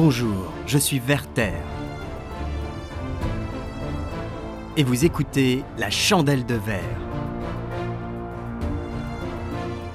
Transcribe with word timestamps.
Bonjour, 0.00 0.52
je 0.64 0.78
suis 0.78 1.00
Werther. 1.00 1.54
Et 4.76 4.84
vous 4.84 5.04
écoutez 5.04 5.64
La 5.76 5.90
Chandelle 5.90 6.46
de 6.46 6.54
Verre. 6.54 7.00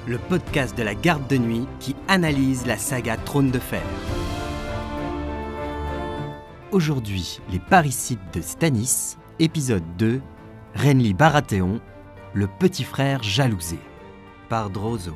Le 0.06 0.18
podcast 0.18 0.76
de 0.76 0.82
la 0.82 0.94
garde 0.94 1.26
de 1.26 1.38
nuit 1.38 1.66
qui 1.80 1.96
analyse 2.06 2.66
la 2.66 2.76
saga 2.76 3.16
Trône 3.16 3.50
de 3.50 3.58
Fer. 3.58 3.80
Aujourd'hui, 6.70 7.40
les 7.50 7.58
parricides 7.58 8.30
de 8.34 8.42
Stannis, 8.42 9.16
épisode 9.38 9.96
2, 9.96 10.20
Renly 10.74 11.14
Baratheon, 11.14 11.80
le 12.34 12.46
petit 12.46 12.84
frère 12.84 13.22
jalousé, 13.22 13.78
par 14.50 14.68
Drozo. 14.68 15.14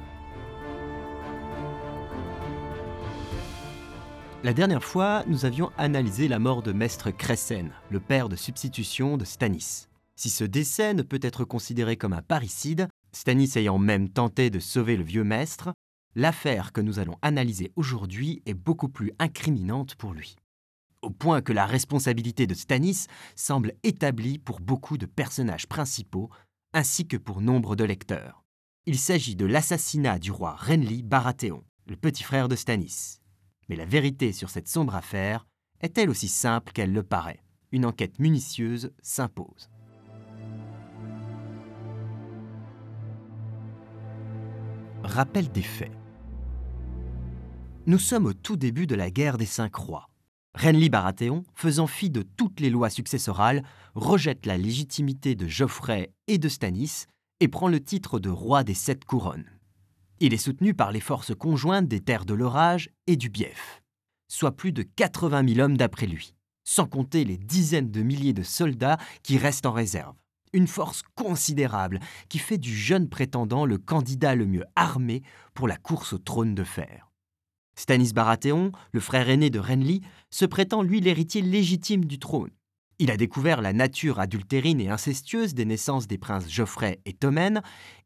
La 4.44 4.52
dernière 4.52 4.84
fois, 4.84 5.24
nous 5.26 5.46
avions 5.46 5.72
analysé 5.76 6.28
la 6.28 6.38
mort 6.38 6.62
de 6.62 6.70
Maître 6.70 7.10
Cressen, 7.10 7.72
le 7.90 7.98
père 7.98 8.28
de 8.28 8.36
substitution 8.36 9.16
de 9.16 9.24
Stannis. 9.24 9.88
Si 10.14 10.30
ce 10.30 10.44
décès 10.44 10.94
ne 10.94 11.02
peut 11.02 11.18
être 11.22 11.42
considéré 11.42 11.96
comme 11.96 12.12
un 12.12 12.22
parricide, 12.22 12.86
Stannis 13.10 13.50
ayant 13.56 13.78
même 13.78 14.08
tenté 14.08 14.48
de 14.50 14.60
sauver 14.60 14.96
le 14.96 15.02
vieux 15.02 15.24
maître, 15.24 15.70
l'affaire 16.14 16.72
que 16.72 16.80
nous 16.80 17.00
allons 17.00 17.16
analyser 17.20 17.72
aujourd'hui 17.74 18.40
est 18.46 18.54
beaucoup 18.54 18.88
plus 18.88 19.12
incriminante 19.18 19.96
pour 19.96 20.14
lui. 20.14 20.36
Au 21.02 21.10
point 21.10 21.42
que 21.42 21.52
la 21.52 21.66
responsabilité 21.66 22.46
de 22.46 22.54
Stannis 22.54 23.06
semble 23.34 23.72
établie 23.82 24.38
pour 24.38 24.60
beaucoup 24.60 24.98
de 24.98 25.06
personnages 25.06 25.66
principaux, 25.66 26.30
ainsi 26.72 27.08
que 27.08 27.16
pour 27.16 27.40
nombre 27.40 27.74
de 27.74 27.82
lecteurs. 27.82 28.44
Il 28.86 29.00
s'agit 29.00 29.34
de 29.34 29.46
l'assassinat 29.46 30.20
du 30.20 30.30
roi 30.30 30.54
Renly 30.54 31.02
Baratheon, 31.02 31.64
le 31.88 31.96
petit 31.96 32.22
frère 32.22 32.46
de 32.46 32.54
Stannis. 32.54 33.18
Mais 33.68 33.76
la 33.76 33.84
vérité 33.84 34.32
sur 34.32 34.50
cette 34.50 34.68
sombre 34.68 34.94
affaire 34.94 35.46
est-elle 35.80 36.10
aussi 36.10 36.28
simple 36.28 36.72
qu'elle 36.72 36.92
le 36.92 37.02
paraît 37.02 37.42
Une 37.70 37.84
enquête 37.84 38.18
minutieuse 38.18 38.92
s'impose. 39.02 39.70
Rappel 45.02 45.50
des 45.50 45.62
faits. 45.62 45.92
Nous 47.86 47.98
sommes 47.98 48.26
au 48.26 48.32
tout 48.32 48.56
début 48.56 48.86
de 48.86 48.94
la 48.94 49.10
guerre 49.10 49.38
des 49.38 49.46
cinq 49.46 49.74
rois. 49.76 50.10
Renly 50.54 50.88
Baratheon, 50.88 51.44
faisant 51.54 51.86
fi 51.86 52.10
de 52.10 52.22
toutes 52.22 52.60
les 52.60 52.70
lois 52.70 52.90
successorales, 52.90 53.62
rejette 53.94 54.44
la 54.44 54.58
légitimité 54.58 55.34
de 55.34 55.46
Geoffrey 55.46 56.12
et 56.26 56.38
de 56.38 56.48
Stannis 56.48 57.06
et 57.40 57.48
prend 57.48 57.68
le 57.68 57.80
titre 57.80 58.18
de 58.18 58.28
roi 58.28 58.64
des 58.64 58.74
sept 58.74 59.04
couronnes. 59.04 59.57
Il 60.20 60.34
est 60.34 60.38
soutenu 60.38 60.74
par 60.74 60.90
les 60.90 61.00
forces 61.00 61.34
conjointes 61.34 61.86
des 61.86 62.00
terres 62.00 62.24
de 62.24 62.34
l'orage 62.34 62.90
et 63.06 63.16
du 63.16 63.28
Bief, 63.28 63.82
soit 64.26 64.56
plus 64.56 64.72
de 64.72 64.82
80 64.82 65.54
000 65.54 65.60
hommes 65.60 65.76
d'après 65.76 66.06
lui, 66.06 66.34
sans 66.64 66.86
compter 66.86 67.24
les 67.24 67.38
dizaines 67.38 67.92
de 67.92 68.02
milliers 68.02 68.32
de 68.32 68.42
soldats 68.42 68.98
qui 69.22 69.38
restent 69.38 69.66
en 69.66 69.72
réserve. 69.72 70.16
Une 70.52 70.66
force 70.66 71.02
considérable 71.14 72.00
qui 72.28 72.38
fait 72.38 72.58
du 72.58 72.74
jeune 72.74 73.08
prétendant 73.08 73.64
le 73.64 73.78
candidat 73.78 74.34
le 74.34 74.46
mieux 74.46 74.64
armé 74.74 75.22
pour 75.54 75.68
la 75.68 75.76
course 75.76 76.14
au 76.14 76.18
trône 76.18 76.54
de 76.54 76.64
fer. 76.64 77.12
Stanis 77.76 78.12
Baratheon, 78.12 78.72
le 78.90 79.00
frère 79.00 79.28
aîné 79.28 79.50
de 79.50 79.60
Renly, 79.60 80.00
se 80.30 80.46
prétend 80.46 80.82
lui 80.82 81.00
l'héritier 81.00 81.42
légitime 81.42 82.06
du 82.06 82.18
trône. 82.18 82.50
Il 82.98 83.12
a 83.12 83.16
découvert 83.16 83.62
la 83.62 83.72
nature 83.72 84.18
adultérine 84.18 84.80
et 84.80 84.88
incestueuse 84.88 85.54
des 85.54 85.64
naissances 85.64 86.08
des 86.08 86.18
princes 86.18 86.50
Geoffrey 86.50 86.98
et 87.04 87.12
Tommen 87.12 87.62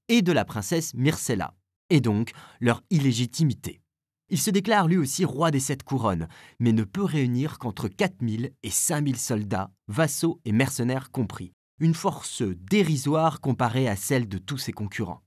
et 0.09 0.21
de 0.21 0.33
la 0.33 0.45
princesse 0.45 0.93
Myrcella, 0.93 1.55
et 1.93 2.01
donc 2.01 2.33
leur 2.61 2.83
illégitimité. 2.91 3.83
Il 4.31 4.41
se 4.41 4.51
déclare 4.51 4.89
lui 4.89 4.97
aussi 4.97 5.27
roi 5.27 5.51
des 5.51 5.61
sept 5.61 5.83
couronnes, 5.83 6.27
mais 6.59 6.73
ne 6.73 6.85
peut 6.85 7.05
réunir 7.05 7.59
qu'entre 7.59 7.87
4000 7.87 8.55
et 8.63 8.71
5000 8.71 9.19
soldats, 9.19 9.71
vassaux 9.89 10.41
et 10.47 10.53
mercenaires 10.53 11.11
compris, 11.11 11.53
une 11.81 11.93
force 11.93 12.43
dérisoire 12.43 13.43
comparée 13.43 13.89
à 13.89 13.97
celle 13.97 14.27
de 14.27 14.39
tous 14.39 14.57
ses 14.57 14.73
concurrents. 14.73 15.23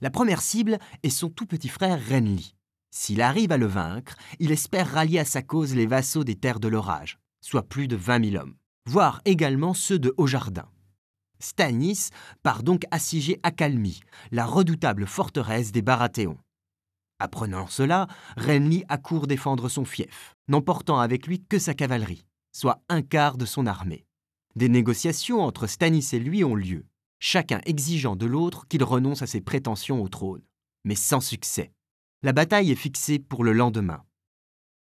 La 0.00 0.10
première 0.10 0.40
cible 0.40 0.78
est 1.02 1.10
son 1.10 1.28
tout 1.28 1.46
petit 1.46 1.68
frère 1.68 2.00
Renly. 2.08 2.54
S'il 2.90 3.20
arrive 3.20 3.52
à 3.52 3.58
le 3.58 3.66
vaincre, 3.66 4.16
il 4.38 4.50
espère 4.50 4.90
rallier 4.90 5.18
à 5.18 5.26
sa 5.26 5.42
cause 5.42 5.74
les 5.74 5.86
vassaux 5.86 6.24
des 6.24 6.36
terres 6.36 6.60
de 6.60 6.68
l'orage, 6.68 7.18
soit 7.42 7.68
plus 7.68 7.86
de 7.86 7.96
20 7.96 8.30
000 8.30 8.42
hommes, 8.42 8.56
voire 8.86 9.20
également 9.26 9.74
ceux 9.74 9.98
de 9.98 10.14
Haut-Jardin. 10.16 10.68
Stanis 11.42 12.10
part 12.42 12.62
donc 12.62 12.84
assiéger 12.90 13.40
Akalmi, 13.42 14.00
la 14.30 14.46
redoutable 14.46 15.06
forteresse 15.06 15.72
des 15.72 15.82
Baratheons. 15.82 16.38
Apprenant 17.18 17.66
cela, 17.66 18.08
Renly 18.36 18.84
accourt 18.88 19.26
défendre 19.26 19.68
son 19.68 19.84
fief, 19.84 20.34
n'emportant 20.48 20.98
avec 20.98 21.26
lui 21.26 21.42
que 21.48 21.58
sa 21.58 21.74
cavalerie, 21.74 22.24
soit 22.52 22.82
un 22.88 23.02
quart 23.02 23.36
de 23.36 23.46
son 23.46 23.66
armée. 23.66 24.04
Des 24.56 24.68
négociations 24.68 25.40
entre 25.40 25.66
Stanis 25.66 26.08
et 26.12 26.18
lui 26.18 26.44
ont 26.44 26.54
lieu, 26.54 26.84
chacun 27.20 27.60
exigeant 27.64 28.16
de 28.16 28.26
l'autre 28.26 28.66
qu'il 28.68 28.82
renonce 28.82 29.22
à 29.22 29.26
ses 29.26 29.40
prétentions 29.40 30.02
au 30.02 30.08
trône, 30.08 30.42
mais 30.84 30.96
sans 30.96 31.20
succès. 31.20 31.72
La 32.22 32.32
bataille 32.32 32.70
est 32.70 32.76
fixée 32.76 33.18
pour 33.18 33.44
le 33.44 33.52
lendemain. 33.52 34.04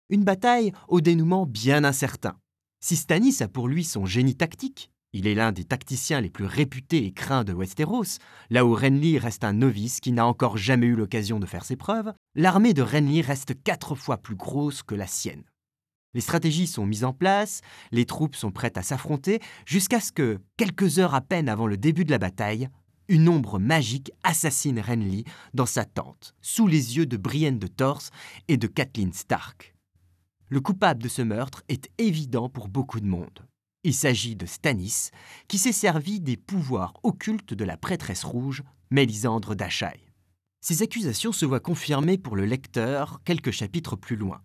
Une 0.09 0.23
bataille 0.23 0.72
au 0.88 1.01
dénouement 1.01 1.46
bien 1.46 1.84
incertain. 1.84 2.38
Si 2.79 2.96
Stanis 2.96 3.41
a 3.41 3.47
pour 3.47 3.67
lui 3.67 3.84
son 3.84 4.06
génie 4.06 4.35
tactique, 4.35 4.91
il 5.13 5.28
est 5.28 5.35
l'un 5.35 5.51
des 5.51 5.63
tacticiens 5.63 6.22
les 6.22 6.29
plus 6.29 6.45
réputés 6.45 7.06
et 7.06 7.12
craints 7.12 7.44
de 7.44 7.53
Westeros, 7.53 8.19
là 8.50 8.66
où 8.66 8.73
Renly 8.73 9.18
reste 9.18 9.44
un 9.44 9.53
novice 9.53 10.00
qui 10.00 10.12
n'a 10.12 10.25
encore 10.25 10.57
jamais 10.57 10.88
eu 10.88 10.95
l'occasion 10.95 11.40
de 11.40 11.45
faire 11.45 11.66
ses 11.66 11.75
preuves, 11.75 12.13
l'armée 12.35 12.73
de 12.73 12.81
Renly 12.81 13.22
reste 13.22 13.62
quatre 13.63 13.96
fois 13.96 14.17
plus 14.17 14.35
grosse 14.35 14.84
que 14.84 14.96
la 14.96 15.07
sienne. 15.07 15.44
Les 16.13 16.22
stratégies 16.22 16.67
sont 16.67 16.85
mises 16.85 17.03
en 17.03 17.13
place, 17.13 17.62
les 17.91 18.06
troupes 18.06 18.35
sont 18.35 18.51
prêtes 18.51 18.78
à 18.78 18.84
s'affronter, 18.84 19.40
jusqu'à 19.66 20.00
ce 20.00 20.12
que, 20.12 20.40
quelques 20.57 21.00
heures 21.00 21.16
à 21.16 21.22
peine 21.22 21.50
avant 21.50 21.67
le 21.67 21.78
début 21.78 22.06
de 22.06 22.12
la 22.12 22.17
bataille, 22.17 22.69
une 23.07 23.29
ombre 23.29 23.59
magique 23.59 24.12
assassine 24.23 24.79
Renly 24.79 25.23
dans 25.53 25.66
sa 25.66 25.85
tente, 25.85 26.35
sous 26.41 26.67
les 26.67 26.97
yeux 26.97 27.06
de 27.06 27.17
Brienne 27.17 27.59
de 27.59 27.67
Torse 27.67 28.12
et 28.47 28.57
de 28.57 28.67
Kathleen 28.67 29.13
Stark. 29.13 29.73
Le 30.50 30.59
coupable 30.59 31.03
de 31.03 31.07
ce 31.09 31.22
meurtre 31.22 31.63
est 31.69 31.90
évident 31.97 32.50
pour 32.50 32.67
beaucoup 32.67 33.00
de 33.00 33.06
monde. 33.06 33.47
Il 33.84 33.94
s'agit 33.94 34.36
de 34.36 34.46
Stannis, 34.46 35.12
qui 35.48 35.58
s'est 35.58 35.72
servi 35.72 36.20
des 36.20 36.38
pouvoirs 36.38 36.94
occultes 37.04 37.54
de 37.54 37.64
la 37.64 37.78
prêtresse 37.78 38.24
rouge, 38.24 38.64
Mélisandre 38.90 39.56
d'Achaï. 39.56 40.00
Ces 40.62 40.82
accusations 40.82 41.32
se 41.32 41.46
voient 41.46 41.60
confirmées 41.60 42.18
pour 42.18 42.36
le 42.36 42.46
lecteur 42.46 43.22
quelques 43.24 43.52
chapitres 43.52 43.96
plus 43.96 44.16
loin. 44.16 44.42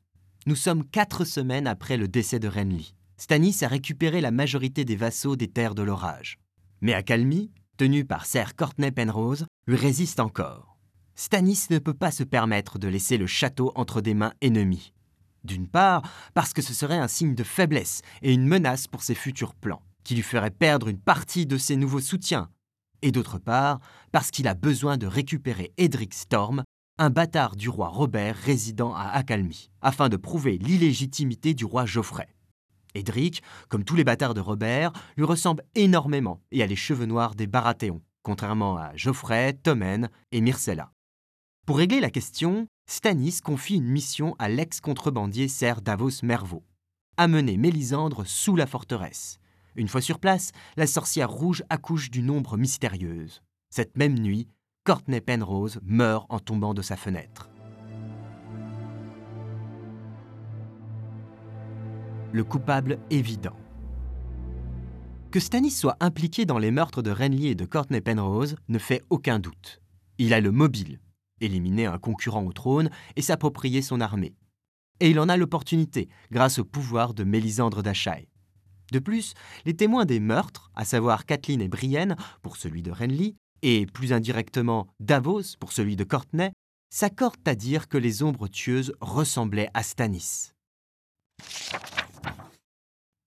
Nous 0.47 0.57
sommes 0.57 0.85
quatre 0.85 1.25
semaines 1.25 1.67
après 1.67 1.97
le 1.97 2.09
décès 2.09 2.39
de 2.39 2.49
Renly. 2.49 2.95
Stannis 3.17 3.59
a 3.63 3.69
récupéré 3.69 4.21
la 4.21 4.31
majorité 4.31 4.85
des 4.85 4.97
vassaux 4.97 5.37
des 5.37 5.49
terres 5.49 5.75
de 5.75 5.83
l'orage. 5.83 6.39
Mais 6.81 6.95
Accalmie, 6.95 7.51
tenu 7.77 8.05
par 8.05 8.27
Sir 8.27 8.57
Courtenay 8.57 8.91
Penrose, 8.91 9.47
lui 9.67 9.77
résiste 9.77 10.21
encore. 10.21 10.77
Stannis 11.15 11.67
ne 11.71 11.79
peut 11.79 11.95
pas 11.95 12.11
se 12.11 12.25
permettre 12.25 12.79
de 12.79 12.89
laisser 12.89 13.17
le 13.17 13.27
château 13.27 13.73
entre 13.75 14.01
des 14.01 14.15
mains 14.15 14.35
ennemies. 14.41 14.93
D'une 15.45 15.69
part, 15.69 16.03
parce 16.35 16.53
que 16.53 16.63
ce 16.63 16.75
serait 16.75 16.99
un 16.99 17.09
signe 17.09 17.35
de 17.35 17.45
faiblesse 17.45 18.03
et 18.23 18.33
une 18.33 18.47
menace 18.47 18.87
pour 18.87 19.03
ses 19.03 19.15
futurs 19.15 19.55
plans, 19.55 19.83
qui 20.05 20.15
lui 20.15 20.23
ferait 20.23 20.51
perdre 20.51 20.89
une 20.89 21.01
partie 21.01 21.47
de 21.47 21.59
ses 21.59 21.77
nouveaux 21.77 22.01
soutiens. 22.01 22.49
Et 23.03 23.11
d'autre 23.11 23.39
part, 23.39 23.81
parce 24.13 24.31
qu'il 24.31 24.47
a 24.47 24.55
besoin 24.55 24.97
de 24.97 25.07
récupérer 25.07 25.73
Edric 25.77 26.15
Storm, 26.15 26.63
un 26.99 27.11
bâtard 27.11 27.57
du 27.57 27.69
roi 27.69 27.89
Robert 27.89 28.37
résidant 28.37 28.95
à 28.95 29.05
Accalmie, 29.09 29.71
afin 29.81 30.09
de 30.09 30.17
prouver 30.17 30.59
l'illégitimité 30.59 31.55
du 31.55 31.65
roi 31.65 31.87
Geoffrey. 31.87 32.29
Edric, 32.95 33.43
comme 33.69 33.85
tous 33.85 33.97
les 33.97 34.05
bâtards 34.05 34.35
de 34.35 34.41
Robert, 34.41 34.93
lui 35.17 35.25
ressemble 35.25 35.65
énormément 35.75 36.41
et 36.53 36.63
a 36.63 36.67
les 36.67 36.77
cheveux 36.77 37.07
noirs 37.07 37.35
des 37.35 37.47
Baratheons, 37.47 38.03
contrairement 38.23 38.77
à 38.77 38.95
Geoffrey, 38.95 39.55
Tommen 39.55 40.11
et 40.31 40.41
Myrcella. 40.41 40.93
Pour 41.67 41.79
régler 41.79 42.01
la 42.01 42.11
question, 42.11 42.67
Stannis 42.95 43.41
confie 43.43 43.77
une 43.77 43.89
mission 43.89 44.37
à 44.39 44.51
l'ex-contrebandier 44.51 45.49
Ser 45.49 45.81
Davos 45.83 46.23
Mervaux. 46.23 46.63
Amener 47.17 47.57
Mélisandre 47.57 48.27
sous 48.27 48.55
la 48.55 48.67
forteresse. 48.67 49.39
Une 49.77 49.89
fois 49.89 50.03
sur 50.03 50.19
place, 50.19 50.53
la 50.77 50.87
sorcière 50.87 51.31
rouge 51.31 51.65
accouche 51.71 52.11
d'une 52.11 52.29
ombre 52.29 52.59
mystérieuse. 52.59 53.41
Cette 53.71 53.97
même 53.97 54.19
nuit, 54.19 54.47
Courtney 54.85 55.23
Penrose 55.23 55.81
meurt 55.83 56.27
en 56.29 56.39
tombant 56.39 56.75
de 56.75 56.83
sa 56.83 56.97
fenêtre. 56.97 57.49
Le 62.31 62.45
coupable 62.45 62.99
évident. 63.09 63.57
Que 65.31 65.41
Stannis 65.41 65.71
soit 65.71 65.97
impliqué 66.01 66.45
dans 66.45 66.59
les 66.59 66.71
meurtres 66.71 67.01
de 67.01 67.11
Renly 67.11 67.47
et 67.47 67.55
de 67.55 67.65
Courtney 67.65 68.03
Penrose 68.03 68.57
ne 68.69 68.79
fait 68.79 69.01
aucun 69.09 69.39
doute. 69.39 69.81
Il 70.19 70.35
a 70.35 70.43
le 70.43 70.53
mobile, 70.53 71.01
éliminer 71.43 71.87
un 71.87 71.99
concurrent 71.99 72.45
au 72.45 72.53
trône 72.53 72.91
et 73.17 73.23
s'approprier 73.23 73.83
son 73.83 74.01
armée. 74.01 74.35
Et 75.01 75.11
il 75.11 75.19
en 75.19 75.29
a 75.29 75.37
l'opportunité 75.37 76.09
grâce 76.31 76.59
au 76.59 76.65
pouvoir 76.65 77.15
de 77.15 77.25
Mélisandre 77.25 77.83
d'Achaï. 77.83 78.29
De 78.93 78.99
plus, 78.99 79.35
les 79.65 79.75
témoins 79.75 80.05
des 80.05 80.21
meurtres, 80.21 80.71
à 80.75 80.85
savoir 80.85 81.25
Kathleen 81.25 81.61
et 81.61 81.69
Brienne 81.69 82.17
pour 82.43 82.57
celui 82.57 82.83
de 82.83 82.91
Renly, 82.91 83.37
et 83.63 83.87
plus 83.87 84.13
indirectement 84.13 84.87
Davos 85.01 85.57
pour 85.59 85.73
celui 85.73 85.97
de 85.97 86.05
Courtenay, 86.05 86.53
s'accordent 86.91 87.37
à 87.47 87.55
dire 87.55 87.89
que 87.89 87.97
les 87.97 88.23
ombres 88.23 88.49
tueuses 88.49 88.93
ressemblaient 89.01 89.71
à 89.73 89.83
Stannis. 89.83 90.53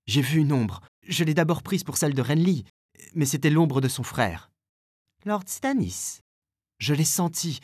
J'ai 0.07 0.21
vu 0.21 0.39
une 0.39 0.53
ombre. 0.53 0.81
Je 1.07 1.23
l'ai 1.23 1.33
d'abord 1.33 1.63
prise 1.63 1.83
pour 1.83 1.97
celle 1.97 2.13
de 2.13 2.21
Renly, 2.21 2.65
mais 3.15 3.25
c'était 3.25 3.49
l'ombre 3.49 3.81
de 3.81 3.87
son 3.87 4.03
frère. 4.03 4.51
Lord 5.25 5.43
Stannis. 5.47 6.19
Je 6.79 6.93
l'ai 6.93 7.05
senti. 7.05 7.59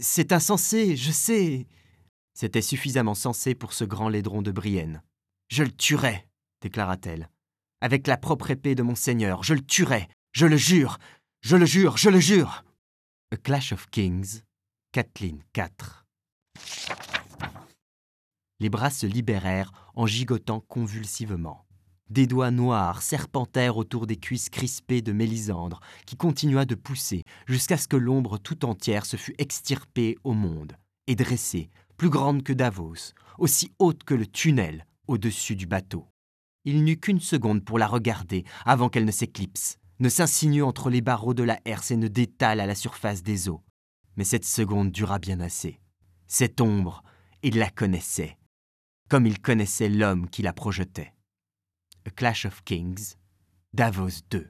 C'est 0.00 0.32
insensé, 0.32 0.96
je 0.96 1.10
sais. 1.10 1.66
C'était 2.34 2.62
suffisamment 2.62 3.14
sensé 3.14 3.54
pour 3.54 3.72
ce 3.72 3.84
grand 3.84 4.08
laidron 4.08 4.42
de 4.42 4.50
Brienne. 4.50 5.02
Je 5.48 5.62
le 5.62 5.70
tuerai, 5.70 6.26
déclara-t-elle. 6.60 7.30
Avec 7.80 8.06
la 8.06 8.16
propre 8.16 8.50
épée 8.50 8.74
de 8.74 8.82
mon 8.82 8.94
seigneur, 8.94 9.42
je 9.42 9.54
le 9.54 9.60
tuerai. 9.60 10.08
Je 10.32 10.46
le 10.46 10.56
jure. 10.56 10.98
Je 11.42 11.56
le 11.56 11.66
jure, 11.66 11.96
je 11.96 12.10
le 12.10 12.20
jure. 12.20 12.64
A 13.32 13.36
Clash 13.36 13.72
of 13.72 13.88
Kings, 13.90 14.42
Kathleen 14.92 15.42
4. 15.52 16.06
Les 18.60 18.70
bras 18.70 18.90
se 18.90 19.06
libérèrent 19.06 19.72
en 19.94 20.06
gigotant 20.06 20.60
convulsivement. 20.60 21.65
Des 22.08 22.28
doigts 22.28 22.52
noirs 22.52 23.02
serpentèrent 23.02 23.76
autour 23.76 24.06
des 24.06 24.16
cuisses 24.16 24.48
crispées 24.48 25.02
de 25.02 25.12
Mélisandre, 25.12 25.80
qui 26.06 26.16
continua 26.16 26.64
de 26.64 26.76
pousser 26.76 27.24
jusqu'à 27.46 27.76
ce 27.76 27.88
que 27.88 27.96
l'ombre 27.96 28.38
tout 28.38 28.64
entière 28.64 29.04
se 29.04 29.16
fût 29.16 29.34
extirpée 29.38 30.16
au 30.22 30.32
monde 30.32 30.76
et 31.08 31.16
dressée, 31.16 31.68
plus 31.96 32.10
grande 32.10 32.44
que 32.44 32.52
Davos, 32.52 33.12
aussi 33.38 33.72
haute 33.80 34.04
que 34.04 34.14
le 34.14 34.26
tunnel 34.26 34.86
au-dessus 35.08 35.56
du 35.56 35.66
bateau. 35.66 36.06
Il 36.64 36.84
n'eut 36.84 36.98
qu'une 36.98 37.20
seconde 37.20 37.64
pour 37.64 37.78
la 37.78 37.86
regarder 37.86 38.44
avant 38.64 38.88
qu'elle 38.88 39.04
ne 39.04 39.10
s'éclipse, 39.10 39.78
ne 39.98 40.08
s'insinue 40.08 40.62
entre 40.62 40.90
les 40.90 41.00
barreaux 41.00 41.34
de 41.34 41.42
la 41.42 41.58
herse 41.64 41.90
et 41.90 41.96
ne 41.96 42.08
détale 42.08 42.60
à 42.60 42.66
la 42.66 42.74
surface 42.74 43.22
des 43.22 43.48
eaux. 43.48 43.62
Mais 44.16 44.24
cette 44.24 44.44
seconde 44.44 44.92
dura 44.92 45.18
bien 45.18 45.40
assez. 45.40 45.80
Cette 46.28 46.60
ombre, 46.60 47.02
il 47.42 47.58
la 47.58 47.70
connaissait, 47.70 48.38
comme 49.08 49.26
il 49.26 49.40
connaissait 49.40 49.88
l'homme 49.88 50.28
qui 50.28 50.42
la 50.42 50.52
projetait. 50.52 51.15
A 52.06 52.10
Clash 52.10 52.46
of 52.46 52.62
Kings, 52.62 53.16
Davos 53.74 54.22
2. 54.30 54.48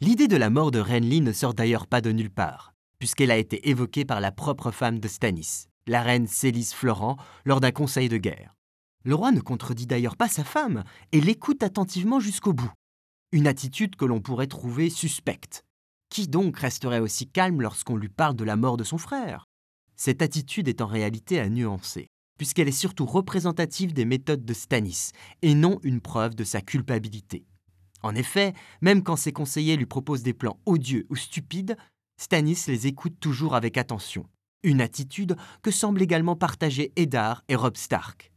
L'idée 0.00 0.26
de 0.26 0.36
la 0.36 0.50
mort 0.50 0.72
de 0.72 0.80
Renly 0.80 1.20
ne 1.20 1.30
sort 1.30 1.54
d'ailleurs 1.54 1.86
pas 1.86 2.00
de 2.00 2.10
nulle 2.10 2.30
part, 2.30 2.74
puisqu'elle 2.98 3.30
a 3.30 3.36
été 3.36 3.68
évoquée 3.68 4.04
par 4.04 4.20
la 4.20 4.32
propre 4.32 4.72
femme 4.72 4.98
de 4.98 5.06
Stannis, 5.06 5.68
la 5.86 6.02
reine 6.02 6.26
Célise 6.26 6.72
Florent, 6.72 7.18
lors 7.44 7.60
d'un 7.60 7.70
conseil 7.70 8.08
de 8.08 8.16
guerre. 8.16 8.56
Le 9.04 9.14
roi 9.14 9.30
ne 9.30 9.38
contredit 9.38 9.86
d'ailleurs 9.86 10.16
pas 10.16 10.28
sa 10.28 10.42
femme 10.42 10.82
et 11.12 11.20
l'écoute 11.20 11.62
attentivement 11.62 12.18
jusqu'au 12.18 12.52
bout. 12.52 12.72
Une 13.30 13.46
attitude 13.46 13.94
que 13.94 14.04
l'on 14.04 14.20
pourrait 14.20 14.48
trouver 14.48 14.90
suspecte. 14.90 15.62
Qui 16.08 16.26
donc 16.26 16.58
resterait 16.58 16.98
aussi 16.98 17.28
calme 17.28 17.62
lorsqu'on 17.62 17.96
lui 17.96 18.08
parle 18.08 18.34
de 18.34 18.44
la 18.44 18.56
mort 18.56 18.76
de 18.76 18.82
son 18.84 18.98
frère? 18.98 19.46
Cette 19.94 20.20
attitude 20.20 20.66
est 20.66 20.80
en 20.80 20.86
réalité 20.86 21.38
à 21.38 21.48
nuancer, 21.48 22.08
puisqu'elle 22.38 22.68
est 22.68 22.72
surtout 22.72 23.06
représentative 23.06 23.92
des 23.92 24.04
méthodes 24.04 24.44
de 24.44 24.54
Stanis, 24.54 25.10
et 25.42 25.54
non 25.54 25.78
une 25.82 26.00
preuve 26.00 26.34
de 26.34 26.44
sa 26.44 26.60
culpabilité. 26.60 27.44
En 28.02 28.14
effet, 28.14 28.54
même 28.82 29.02
quand 29.02 29.16
ses 29.16 29.32
conseillers 29.32 29.76
lui 29.76 29.86
proposent 29.86 30.22
des 30.22 30.34
plans 30.34 30.58
odieux 30.66 31.06
ou 31.08 31.16
stupides, 31.16 31.76
Stanis 32.18 32.64
les 32.66 32.86
écoute 32.86 33.18
toujours 33.20 33.54
avec 33.54 33.78
attention, 33.78 34.26
une 34.62 34.80
attitude 34.80 35.36
que 35.62 35.70
semblent 35.70 36.02
également 36.02 36.36
partager 36.36 36.92
Eddard 36.96 37.42
et 37.48 37.56
Rob 37.56 37.76
Stark. 37.76 38.32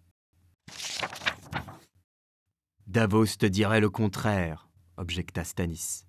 Davos 2.88 3.38
te 3.38 3.46
dirait 3.46 3.82
le 3.82 3.90
contraire, 3.90 4.68
objecta 4.98 5.44
Stannis. 5.44 6.06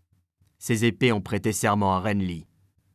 Ses 0.58 0.84
épées 0.84 1.12
ont 1.12 1.20
prêté 1.20 1.52
serment 1.52 1.94
à 1.94 2.00
Renly. 2.00 2.46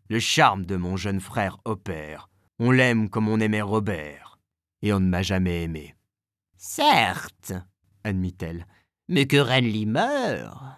Le 0.10 0.20
charme 0.20 0.66
de 0.66 0.76
mon 0.76 0.98
jeune 0.98 1.20
frère 1.20 1.58
opère. 1.66 2.30
On 2.60 2.72
l'aime 2.72 3.10
comme 3.10 3.28
on 3.28 3.40
aimait 3.40 3.62
Robert. 3.62 4.35
Et 4.86 4.94
on 4.94 5.00
ne 5.00 5.10
m'a 5.10 5.24
jamais 5.24 5.64
aimé. 5.64 5.96
Certes, 6.58 7.54
admit-elle, 8.04 8.68
mais 9.08 9.26
que 9.26 9.38
Renly 9.38 9.88
meure. 9.88 10.78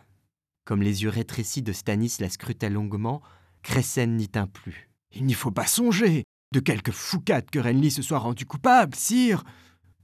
Comme 0.64 0.82
les 0.82 1.04
yeux 1.04 1.10
rétrécis 1.10 1.62
de 1.62 1.74
Stannis 1.74 2.16
la 2.22 2.30
scrutaient 2.30 2.70
longuement, 2.70 3.22
Cressen 3.64 4.16
n'y 4.16 4.30
tint 4.30 4.48
plus. 4.48 4.90
Il 5.12 5.26
n'y 5.26 5.34
faut 5.34 5.52
pas 5.52 5.68
songer. 5.68 6.24
De 6.54 6.62
quelque 6.62 6.94
foucade 6.94 7.50
que 7.52 7.60
Renly 7.60 7.92
se 7.92 8.02
soit 8.02 8.20
rendu 8.20 8.46
coupable, 8.46 8.96
sire. 8.96 9.44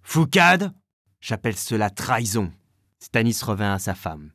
Foucade? 0.01 0.73
J'appelle 1.21 1.55
cela 1.55 1.89
trahison. 1.89 2.51
Stanis 2.99 3.39
revint 3.41 3.75
à 3.75 3.79
sa 3.79 3.95
femme. 3.95 4.33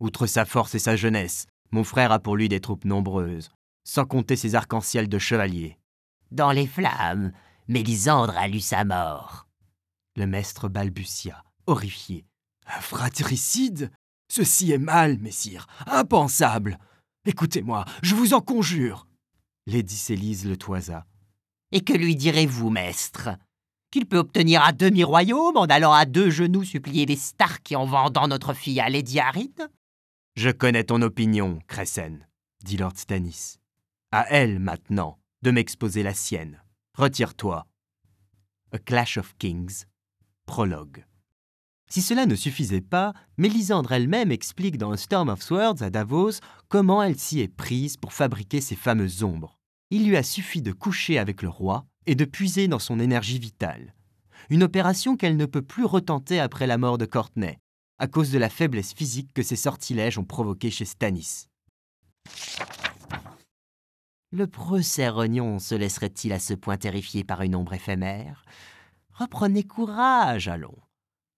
Outre 0.00 0.26
sa 0.26 0.44
force 0.44 0.74
et 0.74 0.80
sa 0.80 0.96
jeunesse, 0.96 1.46
mon 1.70 1.84
frère 1.84 2.10
a 2.10 2.18
pour 2.18 2.36
lui 2.36 2.48
des 2.48 2.60
troupes 2.60 2.84
nombreuses, 2.84 3.52
sans 3.84 4.04
compter 4.04 4.34
ses 4.34 4.56
arcs-en-ciel 4.56 5.08
de 5.08 5.18
chevaliers. 5.20 5.78
Dans 6.32 6.50
les 6.50 6.66
flammes, 6.66 7.30
Mélisandre 7.68 8.38
a 8.38 8.46
lu 8.46 8.60
sa 8.60 8.84
mort. 8.84 9.48
Le 10.14 10.26
maître 10.26 10.68
balbutia, 10.68 11.42
horrifié. 11.66 12.24
Un 12.66 12.80
fratricide? 12.80 13.90
Ceci 14.28 14.70
est 14.70 14.78
mal, 14.78 15.18
messire, 15.18 15.66
impensable. 15.86 16.78
Écoutez-moi, 17.24 17.84
je 18.02 18.14
vous 18.14 18.34
en 18.34 18.40
conjure. 18.40 19.08
Lady 19.66 19.96
Célise 19.96 20.46
le 20.46 20.56
toisa. 20.56 21.06
Et 21.72 21.80
que 21.80 21.92
lui 21.92 22.14
direz-vous, 22.14 22.70
maître? 22.70 23.30
Qu'il 23.90 24.06
peut 24.06 24.18
obtenir 24.18 24.62
un 24.62 24.72
demi-royaume 24.72 25.56
en 25.56 25.64
allant 25.64 25.92
à 25.92 26.04
deux 26.04 26.30
genoux 26.30 26.64
supplier 26.64 27.04
les 27.04 27.16
Stark 27.16 27.72
et 27.72 27.76
en 27.76 27.84
vendant 27.84 28.28
notre 28.28 28.54
fille 28.54 28.80
à 28.80 28.88
Lady 28.88 29.18
Harriet 29.18 29.50
Je 30.36 30.50
connais 30.50 30.84
ton 30.84 31.02
opinion, 31.02 31.58
Cressen, 31.66 32.28
dit 32.62 32.76
Lord 32.76 32.96
Stannis. 32.96 33.58
À 34.12 34.24
elle, 34.30 34.60
maintenant, 34.60 35.18
de 35.42 35.50
m'exposer 35.50 36.04
la 36.04 36.14
sienne. 36.14 36.62
Retire-toi. 36.96 37.66
A 38.72 38.78
Clash 38.78 39.18
of 39.18 39.36
Kings, 39.36 39.84
prologue. 40.46 41.04
Si 41.90 42.00
cela 42.00 42.24
ne 42.24 42.34
suffisait 42.34 42.80
pas, 42.80 43.12
Mélisandre 43.36 43.92
elle-même 43.92 44.32
explique 44.32 44.78
dans 44.78 44.92
A 44.92 44.96
Storm 44.96 45.28
of 45.28 45.42
Swords 45.42 45.82
à 45.82 45.90
Davos 45.90 46.40
comment 46.68 47.02
elle 47.02 47.18
s'y 47.18 47.40
est 47.40 47.54
prise 47.54 47.98
pour 47.98 48.14
fabriquer 48.14 48.62
ces 48.62 48.76
fameuses 48.76 49.22
ombres. 49.22 49.58
Il 49.90 50.08
lui 50.08 50.16
a 50.16 50.22
suffi 50.22 50.62
de 50.62 50.72
coucher 50.72 51.18
avec 51.18 51.42
le 51.42 51.50
roi, 51.50 51.84
et 52.06 52.14
de 52.14 52.24
puiser 52.24 52.66
dans 52.66 52.78
son 52.78 52.98
énergie 52.98 53.38
vitale. 53.38 53.94
Une 54.48 54.62
opération 54.62 55.18
qu'elle 55.18 55.36
ne 55.36 55.44
peut 55.44 55.60
plus 55.60 55.84
retenter 55.84 56.40
après 56.40 56.66
la 56.66 56.78
mort 56.78 56.96
de 56.96 57.04
Courtenay, 57.04 57.58
à 57.98 58.06
cause 58.06 58.30
de 58.30 58.38
la 58.38 58.48
faiblesse 58.48 58.94
physique 58.94 59.34
que 59.34 59.42
ces 59.42 59.56
sortilèges 59.56 60.16
ont 60.16 60.24
provoquée 60.24 60.70
chez 60.70 60.86
Stannis. 60.86 61.48
Le 64.32 64.48
procès 64.48 65.08
rognon 65.08 65.60
se 65.60 65.76
laisserait-il 65.76 66.32
à 66.32 66.40
ce 66.40 66.52
point 66.52 66.76
terrifié 66.76 67.22
par 67.22 67.42
une 67.42 67.54
ombre 67.54 67.74
éphémère? 67.74 68.44
Reprenez 69.12 69.62
courage, 69.62 70.48
allons. 70.48 70.76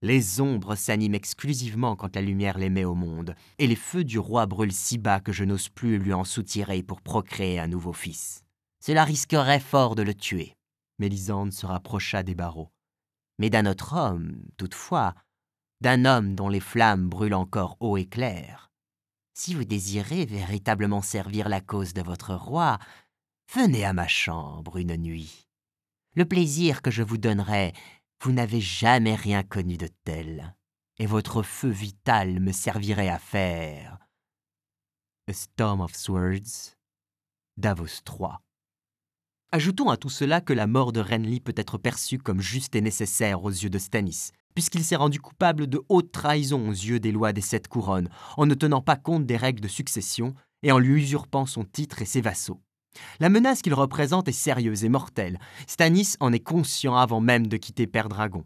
Les 0.01 0.41
ombres 0.41 0.75
s'animent 0.75 1.15
exclusivement 1.15 1.97
quand 1.97 2.17
la 2.17 2.23
lumière 2.23 2.57
les 2.57 2.71
met 2.71 2.85
au 2.85 2.95
monde, 2.95 3.35
et 3.59 3.67
les 3.67 3.77
feux 3.77 4.05
du 4.05 4.19
roi 4.19 4.47
brûlent 4.47 4.73
si 4.73 4.97
bas 4.97 5.21
que 5.21 5.33
je 5.33 5.45
n'ose 5.45 5.69
plus 5.69 5.99
lui 5.99 6.15
en 6.15 6.25
soutirer 6.25 6.83
pour 6.83 7.03
procréer 7.03 7.59
un 7.59 7.67
nouveau 7.67 7.93
fils. 7.93 8.43
Cela 8.81 9.05
risquerait 9.05 9.61
fort 9.61 9.95
de 9.95 10.03
le 10.03 10.15
tuer. 10.15 10.55
Mélisande 10.99 11.53
se 11.53 11.67
rapprocha 11.67 12.23
des 12.23 12.35
barreaux. 12.35 12.71
Mais 13.39 13.51
d'un 13.51 13.67
autre 13.67 13.97
homme, 13.97 14.41
toutefois, 14.57 15.15
d'un 15.83 16.07
homme 16.07 16.35
dont 16.35 16.49
les 16.49 16.61
flammes 16.61 17.09
brûlent 17.09 17.35
encore 17.35 17.77
haut 17.81 17.99
et 17.99 18.07
clair. 18.07 18.68
Si 19.41 19.55
vous 19.55 19.65
désirez 19.65 20.27
véritablement 20.27 21.01
servir 21.01 21.49
la 21.49 21.61
cause 21.61 21.95
de 21.95 22.03
votre 22.03 22.35
roi, 22.35 22.81
venez 23.55 23.85
à 23.85 23.93
ma 23.93 24.09
chambre 24.09 24.79
une 24.79 24.97
nuit. 24.97 25.47
Le 26.17 26.25
plaisir 26.25 26.83
que 26.83 26.91
je 26.91 27.05
vous 27.05 27.19
donnerai, 27.19 27.73
vous 28.21 28.33
n'avez 28.33 28.61
jamais 28.61 29.15
rien 29.15 29.45
connu 29.45 29.77
de 29.77 29.89
tel, 30.03 30.57
et 30.99 31.07
votre 31.07 31.45
feu 31.45 31.69
vital 31.69 32.41
me 32.41 32.51
servirait 32.51 33.11
à 33.11 33.21
faire. 33.21 34.01
A 35.29 35.33
Storm 35.33 35.83
of 35.83 35.95
Swords, 35.95 36.75
Davos 37.57 38.03
3. 38.05 38.43
Ajoutons 39.53 39.91
à 39.91 39.97
tout 39.97 40.11
cela 40.11 40.41
que 40.41 40.53
la 40.53 40.67
mort 40.67 40.91
de 40.91 40.99
Renly 40.99 41.39
peut 41.39 41.55
être 41.57 41.79
perçue 41.79 42.19
comme 42.19 42.41
juste 42.41 42.75
et 42.75 42.81
nécessaire 42.81 43.45
aux 43.45 43.51
yeux 43.51 43.71
de 43.71 43.79
Stannis, 43.79 44.33
puisqu'il 44.59 44.83
s'est 44.83 44.97
rendu 44.97 45.21
coupable 45.21 45.69
de 45.69 45.81
haute 45.89 46.11
trahison 46.11 46.69
aux 46.69 46.73
yeux 46.73 46.99
des 46.99 47.13
lois 47.13 47.33
des 47.33 47.41
sept 47.41 47.69
couronnes, 47.69 48.09
en 48.37 48.45
ne 48.45 48.55
tenant 48.55 48.81
pas 48.81 48.97
compte 48.97 49.25
des 49.25 49.37
règles 49.37 49.61
de 49.61 49.69
succession 49.69 50.35
et 50.65 50.73
en 50.73 50.81
lui 50.81 51.01
usurpant 51.01 51.47
son 51.47 51.63
titre 51.63 52.03
et 52.03 52.05
ses 52.05 52.21
vassaux. 52.21 52.61
La 53.21 53.29
menace 53.29 53.63
qu'il 53.63 53.73
représente 53.73 54.27
est 54.27 54.33
sérieuse 54.33 54.83
et 54.83 54.89
mortelle. 54.89 55.39
Stannis 55.69 56.17
en 56.19 56.33
est 56.33 56.41
conscient 56.41 56.97
avant 56.97 57.21
même 57.21 57.47
de 57.47 57.57
quitter 57.57 57.87
Père 57.87 58.09
Dragon. 58.09 58.43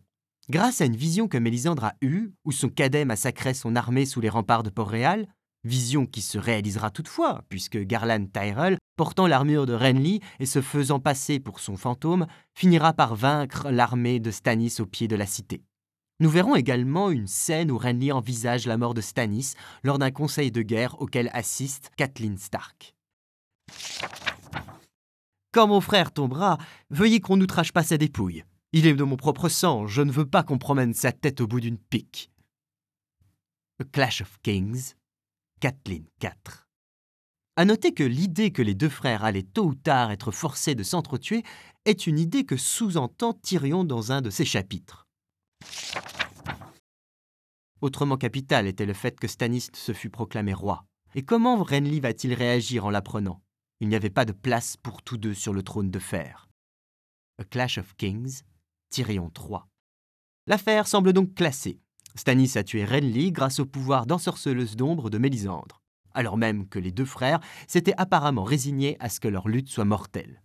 Grâce 0.50 0.82
à 0.82 0.84
une 0.84 0.96
vision 0.96 1.28
que 1.28 1.38
Mélisandre 1.38 1.84
a 1.84 1.94
eue, 2.02 2.34
où 2.44 2.52
son 2.52 2.68
cadet 2.68 3.06
massacrait 3.06 3.54
son 3.54 3.74
armée 3.74 4.04
sous 4.04 4.20
les 4.20 4.28
remparts 4.28 4.64
de 4.64 4.68
Port-Réal, 4.68 5.26
vision 5.64 6.04
qui 6.04 6.20
se 6.20 6.36
réalisera 6.36 6.90
toutefois, 6.90 7.42
puisque 7.48 7.78
Garland 7.78 8.26
Tyrell, 8.30 8.76
portant 8.98 9.26
l'armure 9.26 9.64
de 9.64 9.72
Renly 9.72 10.20
et 10.40 10.46
se 10.46 10.60
faisant 10.60 11.00
passer 11.00 11.40
pour 11.40 11.58
son 11.58 11.78
fantôme, 11.78 12.26
finira 12.52 12.92
par 12.92 13.16
vaincre 13.16 13.70
l'armée 13.70 14.20
de 14.20 14.30
Stannis 14.30 14.74
au 14.78 14.84
pied 14.84 15.08
de 15.08 15.16
la 15.16 15.24
cité. 15.24 15.62
Nous 16.22 16.30
verrons 16.30 16.54
également 16.54 17.10
une 17.10 17.26
scène 17.26 17.72
où 17.72 17.76
Renly 17.76 18.12
envisage 18.12 18.68
la 18.68 18.78
mort 18.78 18.94
de 18.94 19.00
Stannis 19.00 19.54
lors 19.82 19.98
d'un 19.98 20.12
conseil 20.12 20.52
de 20.52 20.62
guerre 20.62 20.94
auquel 21.02 21.28
assiste 21.32 21.90
Kathleen 21.96 22.38
Stark. 22.38 22.94
Quand 25.50 25.66
mon 25.66 25.80
frère 25.80 26.12
tombera, 26.12 26.58
veuillez 26.90 27.18
qu'on 27.18 27.36
n'outrage 27.36 27.72
pas 27.72 27.82
sa 27.82 27.98
dépouille. 27.98 28.44
Il 28.70 28.86
est 28.86 28.94
de 28.94 29.02
mon 29.02 29.16
propre 29.16 29.48
sang, 29.48 29.88
je 29.88 30.00
ne 30.00 30.12
veux 30.12 30.24
pas 30.24 30.44
qu'on 30.44 30.58
promène 30.58 30.94
sa 30.94 31.10
tête 31.10 31.40
au 31.40 31.48
bout 31.48 31.58
d'une 31.58 31.76
pique. 31.76 32.30
A 33.80 33.84
Clash 33.90 34.20
of 34.20 34.38
Kings, 34.44 34.94
Kathleen 35.58 36.04
4. 36.20 36.68
À 37.56 37.64
noter 37.64 37.94
que 37.94 38.04
l'idée 38.04 38.52
que 38.52 38.62
les 38.62 38.76
deux 38.76 38.88
frères 38.88 39.24
allaient 39.24 39.42
tôt 39.42 39.64
ou 39.64 39.74
tard 39.74 40.12
être 40.12 40.30
forcés 40.30 40.76
de 40.76 40.84
s'entretuer 40.84 41.42
est 41.84 42.06
une 42.06 42.20
idée 42.20 42.44
que 42.44 42.56
sous-entend 42.56 43.32
Tyrion 43.32 43.82
dans 43.82 44.12
un 44.12 44.20
de 44.22 44.30
ses 44.30 44.44
chapitres. 44.44 45.08
Autrement 47.82 48.16
capital 48.16 48.68
était 48.68 48.86
le 48.86 48.92
fait 48.92 49.18
que 49.18 49.26
Stannis 49.26 49.66
se 49.74 49.92
fût 49.92 50.08
proclamé 50.08 50.54
roi. 50.54 50.86
Et 51.16 51.24
comment 51.24 51.60
Renly 51.64 51.98
va-t-il 51.98 52.32
réagir 52.32 52.86
en 52.86 52.90
l'apprenant? 52.90 53.42
Il 53.80 53.88
n'y 53.88 53.96
avait 53.96 54.08
pas 54.08 54.24
de 54.24 54.30
place 54.30 54.76
pour 54.76 55.02
tous 55.02 55.16
deux 55.16 55.34
sur 55.34 55.52
le 55.52 55.64
trône 55.64 55.90
de 55.90 55.98
fer. 55.98 56.48
A 57.38 57.44
Clash 57.44 57.78
of 57.78 57.96
Kings, 57.96 58.42
Tyrion 58.90 59.30
3. 59.30 59.66
L'affaire 60.46 60.86
semble 60.86 61.12
donc 61.12 61.34
classée. 61.34 61.80
Stannis 62.14 62.56
a 62.56 62.62
tué 62.62 62.84
Renly 62.84 63.32
grâce 63.32 63.58
au 63.58 63.66
pouvoir 63.66 64.06
d'ensorceleuse 64.06 64.76
d'ombre 64.76 65.10
de 65.10 65.18
Mélisandre, 65.18 65.82
alors 66.14 66.36
même 66.36 66.68
que 66.68 66.78
les 66.78 66.92
deux 66.92 67.04
frères 67.04 67.40
s'étaient 67.66 67.98
apparemment 67.98 68.44
résignés 68.44 68.96
à 69.00 69.08
ce 69.08 69.18
que 69.18 69.28
leur 69.28 69.48
lutte 69.48 69.70
soit 69.70 69.84
mortelle. 69.84 70.40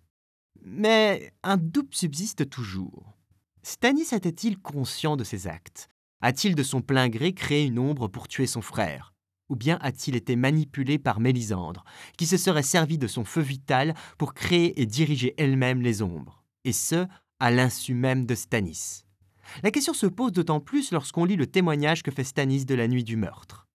Mais 0.64 1.34
un 1.44 1.58
doute 1.58 1.94
subsiste 1.94 2.50
toujours. 2.50 3.16
Stannis 3.62 4.14
était-il 4.14 4.58
conscient 4.58 5.16
de 5.18 5.24
ses 5.24 5.46
actes? 5.46 5.88
A-t-il 6.22 6.56
de 6.56 6.64
son 6.64 6.82
plein 6.82 7.10
gré 7.10 7.34
créé 7.34 7.66
une 7.66 7.80
ombre 7.80 8.08
pour 8.08 8.28
tuer 8.28 8.48
son 8.48 8.62
frère? 8.62 9.14
Ou 9.50 9.56
bien 9.56 9.78
a-t-il 9.82 10.16
été 10.16 10.36
manipulé 10.36 11.00
par 11.00 11.20
Mélisandre, 11.20 11.86
qui 12.18 12.26
se 12.26 12.38
serait 12.38 12.64
servi 12.64 12.98
de 12.98 13.08
son 13.08 13.24
feu 13.24 13.42
vital 13.42 13.94
pour 14.18 14.34
créer 14.34 14.82
et 14.82 14.86
diriger 14.86 15.34
elle-même 15.38 15.82
les 15.82 16.02
ombres? 16.02 16.44
Et 16.66 16.74
ce, 16.74 17.08
à 17.40 17.52
l'insu 17.52 17.94
même 17.94 18.26
de 18.26 18.36
Stannis. 18.36 19.06
La 19.64 19.72
question 19.72 19.94
se 19.94 20.08
pose 20.08 20.34
d'autant 20.34 20.60
plus 20.60 20.92
lorsqu'on 20.92 21.24
lit 21.24 21.38
le 21.38 21.48
témoignage 21.48 22.04
que 22.04 22.12
fait 22.12 22.24
Stannis 22.24 22.66
de 22.66 22.76
la 22.76 22.88
nuit 22.88 23.04
du 23.04 23.16
meurtre. 23.16 23.68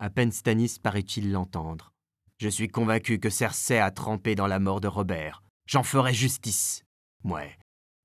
À 0.00 0.10
peine 0.10 0.32
Stannis 0.32 0.78
paraît-il 0.82 1.30
l'entendre. 1.30 1.92
Je 2.38 2.48
suis 2.48 2.68
convaincu 2.68 3.18
que 3.18 3.30
Cersei 3.30 3.78
a 3.78 3.90
trempé 3.90 4.34
dans 4.34 4.46
la 4.46 4.60
mort 4.60 4.80
de 4.80 4.88
Robert. 4.88 5.42
J'en 5.66 5.82
ferai 5.82 6.14
justice. 6.14 6.84
Ouais, 7.24 7.58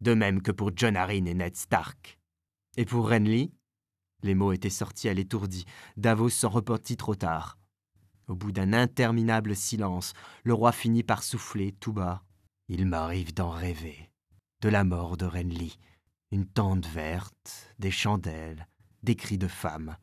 de 0.03 0.13
même 0.13 0.41
que 0.41 0.51
pour 0.51 0.71
John 0.75 0.95
Arryn 0.95 1.25
et 1.25 1.33
Ned 1.33 1.55
Stark. 1.55 2.19
Et 2.77 2.85
pour 2.85 3.09
Renly 3.09 3.51
Les 4.21 4.35
mots 4.35 4.51
étaient 4.51 4.69
sortis 4.69 5.09
à 5.09 5.13
l'étourdi. 5.13 5.65
Davos 5.97 6.29
s'en 6.29 6.49
repentit 6.49 6.97
trop 6.97 7.15
tard. 7.15 7.57
Au 8.27 8.35
bout 8.35 8.51
d'un 8.51 8.73
interminable 8.73 9.55
silence, 9.55 10.13
le 10.43 10.53
roi 10.53 10.71
finit 10.71 11.03
par 11.03 11.23
souffler 11.23 11.71
tout 11.71 11.93
bas. 11.93 12.23
Il 12.67 12.85
m'arrive 12.85 13.33
d'en 13.33 13.49
rêver. 13.49 14.09
De 14.61 14.69
la 14.69 14.83
mort 14.83 15.17
de 15.17 15.25
Renly. 15.25 15.77
Une 16.31 16.45
tente 16.45 16.87
verte, 16.87 17.73
des 17.79 17.91
chandelles, 17.91 18.67
des 19.03 19.15
cris 19.15 19.37
de 19.37 19.47
femmes 19.47 19.97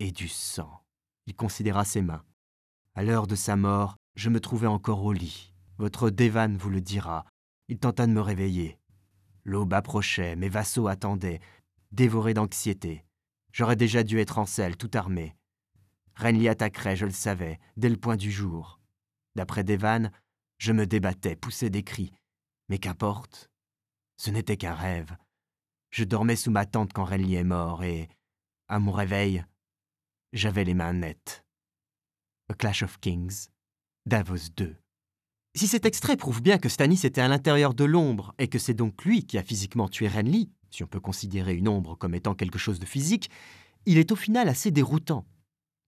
et 0.00 0.10
du 0.10 0.28
sang. 0.28 0.82
Il 1.26 1.36
considéra 1.36 1.84
ses 1.84 2.02
mains. 2.02 2.24
À 2.94 3.04
l'heure 3.04 3.26
de 3.26 3.36
sa 3.36 3.56
mort, 3.56 3.96
je 4.16 4.30
me 4.30 4.40
trouvais 4.40 4.66
encore 4.66 5.04
au 5.04 5.12
lit. 5.12 5.52
Votre 5.78 6.10
Devan 6.10 6.56
vous 6.56 6.70
le 6.70 6.80
dira. 6.80 7.24
Il 7.68 7.78
tenta 7.78 8.06
de 8.06 8.12
me 8.12 8.20
réveiller. 8.20 8.79
L'aube 9.44 9.72
approchait, 9.72 10.36
mes 10.36 10.48
vassaux 10.48 10.88
attendaient, 10.88 11.40
dévorés 11.92 12.34
d'anxiété. 12.34 13.04
J'aurais 13.52 13.76
déjà 13.76 14.02
dû 14.02 14.18
être 14.18 14.38
en 14.38 14.46
selle, 14.46 14.76
tout 14.76 14.90
armé. 14.94 15.34
Renly 16.14 16.48
attaquerait, 16.48 16.96
je 16.96 17.06
le 17.06 17.12
savais, 17.12 17.58
dès 17.76 17.88
le 17.88 17.96
point 17.96 18.16
du 18.16 18.30
jour. 18.30 18.80
D'après 19.34 19.64
Devan, 19.64 20.10
je 20.58 20.72
me 20.72 20.86
débattais, 20.86 21.36
poussais 21.36 21.70
des 21.70 21.82
cris. 21.82 22.12
Mais 22.68 22.78
qu'importe. 22.78 23.50
Ce 24.16 24.30
n'était 24.30 24.56
qu'un 24.56 24.74
rêve. 24.74 25.16
Je 25.90 26.04
dormais 26.04 26.36
sous 26.36 26.50
ma 26.50 26.66
tente 26.66 26.92
quand 26.92 27.04
Renly 27.04 27.34
est 27.34 27.44
mort 27.44 27.82
et, 27.82 28.08
à 28.68 28.78
mon 28.78 28.92
réveil, 28.92 29.44
j'avais 30.32 30.64
les 30.64 30.74
mains 30.74 30.92
nettes. 30.92 31.44
A 32.48 32.54
Clash 32.54 32.82
of 32.82 33.00
Kings, 33.00 33.48
Davos 34.06 34.50
2. 34.56 34.76
Si 35.54 35.66
cet 35.66 35.84
extrait 35.84 36.16
prouve 36.16 36.42
bien 36.42 36.58
que 36.58 36.68
Stannis 36.68 37.00
était 37.04 37.20
à 37.20 37.28
l'intérieur 37.28 37.74
de 37.74 37.84
l'ombre 37.84 38.34
et 38.38 38.46
que 38.46 38.58
c'est 38.58 38.74
donc 38.74 39.04
lui 39.04 39.24
qui 39.24 39.36
a 39.36 39.42
physiquement 39.42 39.88
tué 39.88 40.06
Renly, 40.06 40.48
si 40.70 40.84
on 40.84 40.86
peut 40.86 41.00
considérer 41.00 41.54
une 41.54 41.68
ombre 41.68 41.96
comme 41.96 42.14
étant 42.14 42.34
quelque 42.34 42.58
chose 42.58 42.78
de 42.78 42.86
physique, 42.86 43.30
il 43.84 43.98
est 43.98 44.12
au 44.12 44.16
final 44.16 44.48
assez 44.48 44.70
déroutant. 44.70 45.26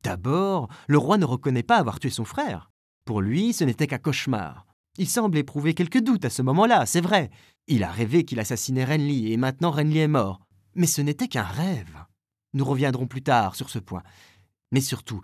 D'abord, 0.03 0.69
le 0.89 0.99
roi 0.99 1.17
ne 1.17 1.25
reconnaît 1.25 1.63
pas 1.63 1.77
avoir 1.77 2.01
tué 2.01 2.11
son 2.11 2.25
frère. 2.25 2.73
Pour 3.05 3.21
lui, 3.21 3.53
ce 3.53 3.63
n'était 3.63 3.87
qu'un 3.87 3.99
cauchemar. 3.99 4.67
Il 4.99 5.09
semble 5.09 5.39
éprouver 5.39 5.75
quelques 5.75 6.01
doutes 6.01 6.25
à 6.25 6.31
ce 6.31 6.43
moment-là, 6.43 6.85
c'est 6.85 7.01
vrai. 7.01 7.31
Il 7.69 7.85
a 7.85 7.91
rêvé 7.91 8.25
qu'il 8.25 8.41
assassinait 8.41 8.85
Renly 8.85 9.33
et 9.33 9.37
maintenant 9.37 9.71
Renly 9.71 9.99
est 9.99 10.09
mort. 10.09 10.41
Mais 10.75 10.87
ce 10.87 11.01
n'était 11.01 11.29
qu'un 11.29 11.45
rêve. 11.45 12.05
Nous 12.53 12.65
reviendrons 12.65 13.07
plus 13.07 13.23
tard 13.23 13.55
sur 13.55 13.71
ce 13.71 13.79
point. 13.79 14.03
Mais 14.73 14.81
surtout, 14.81 15.21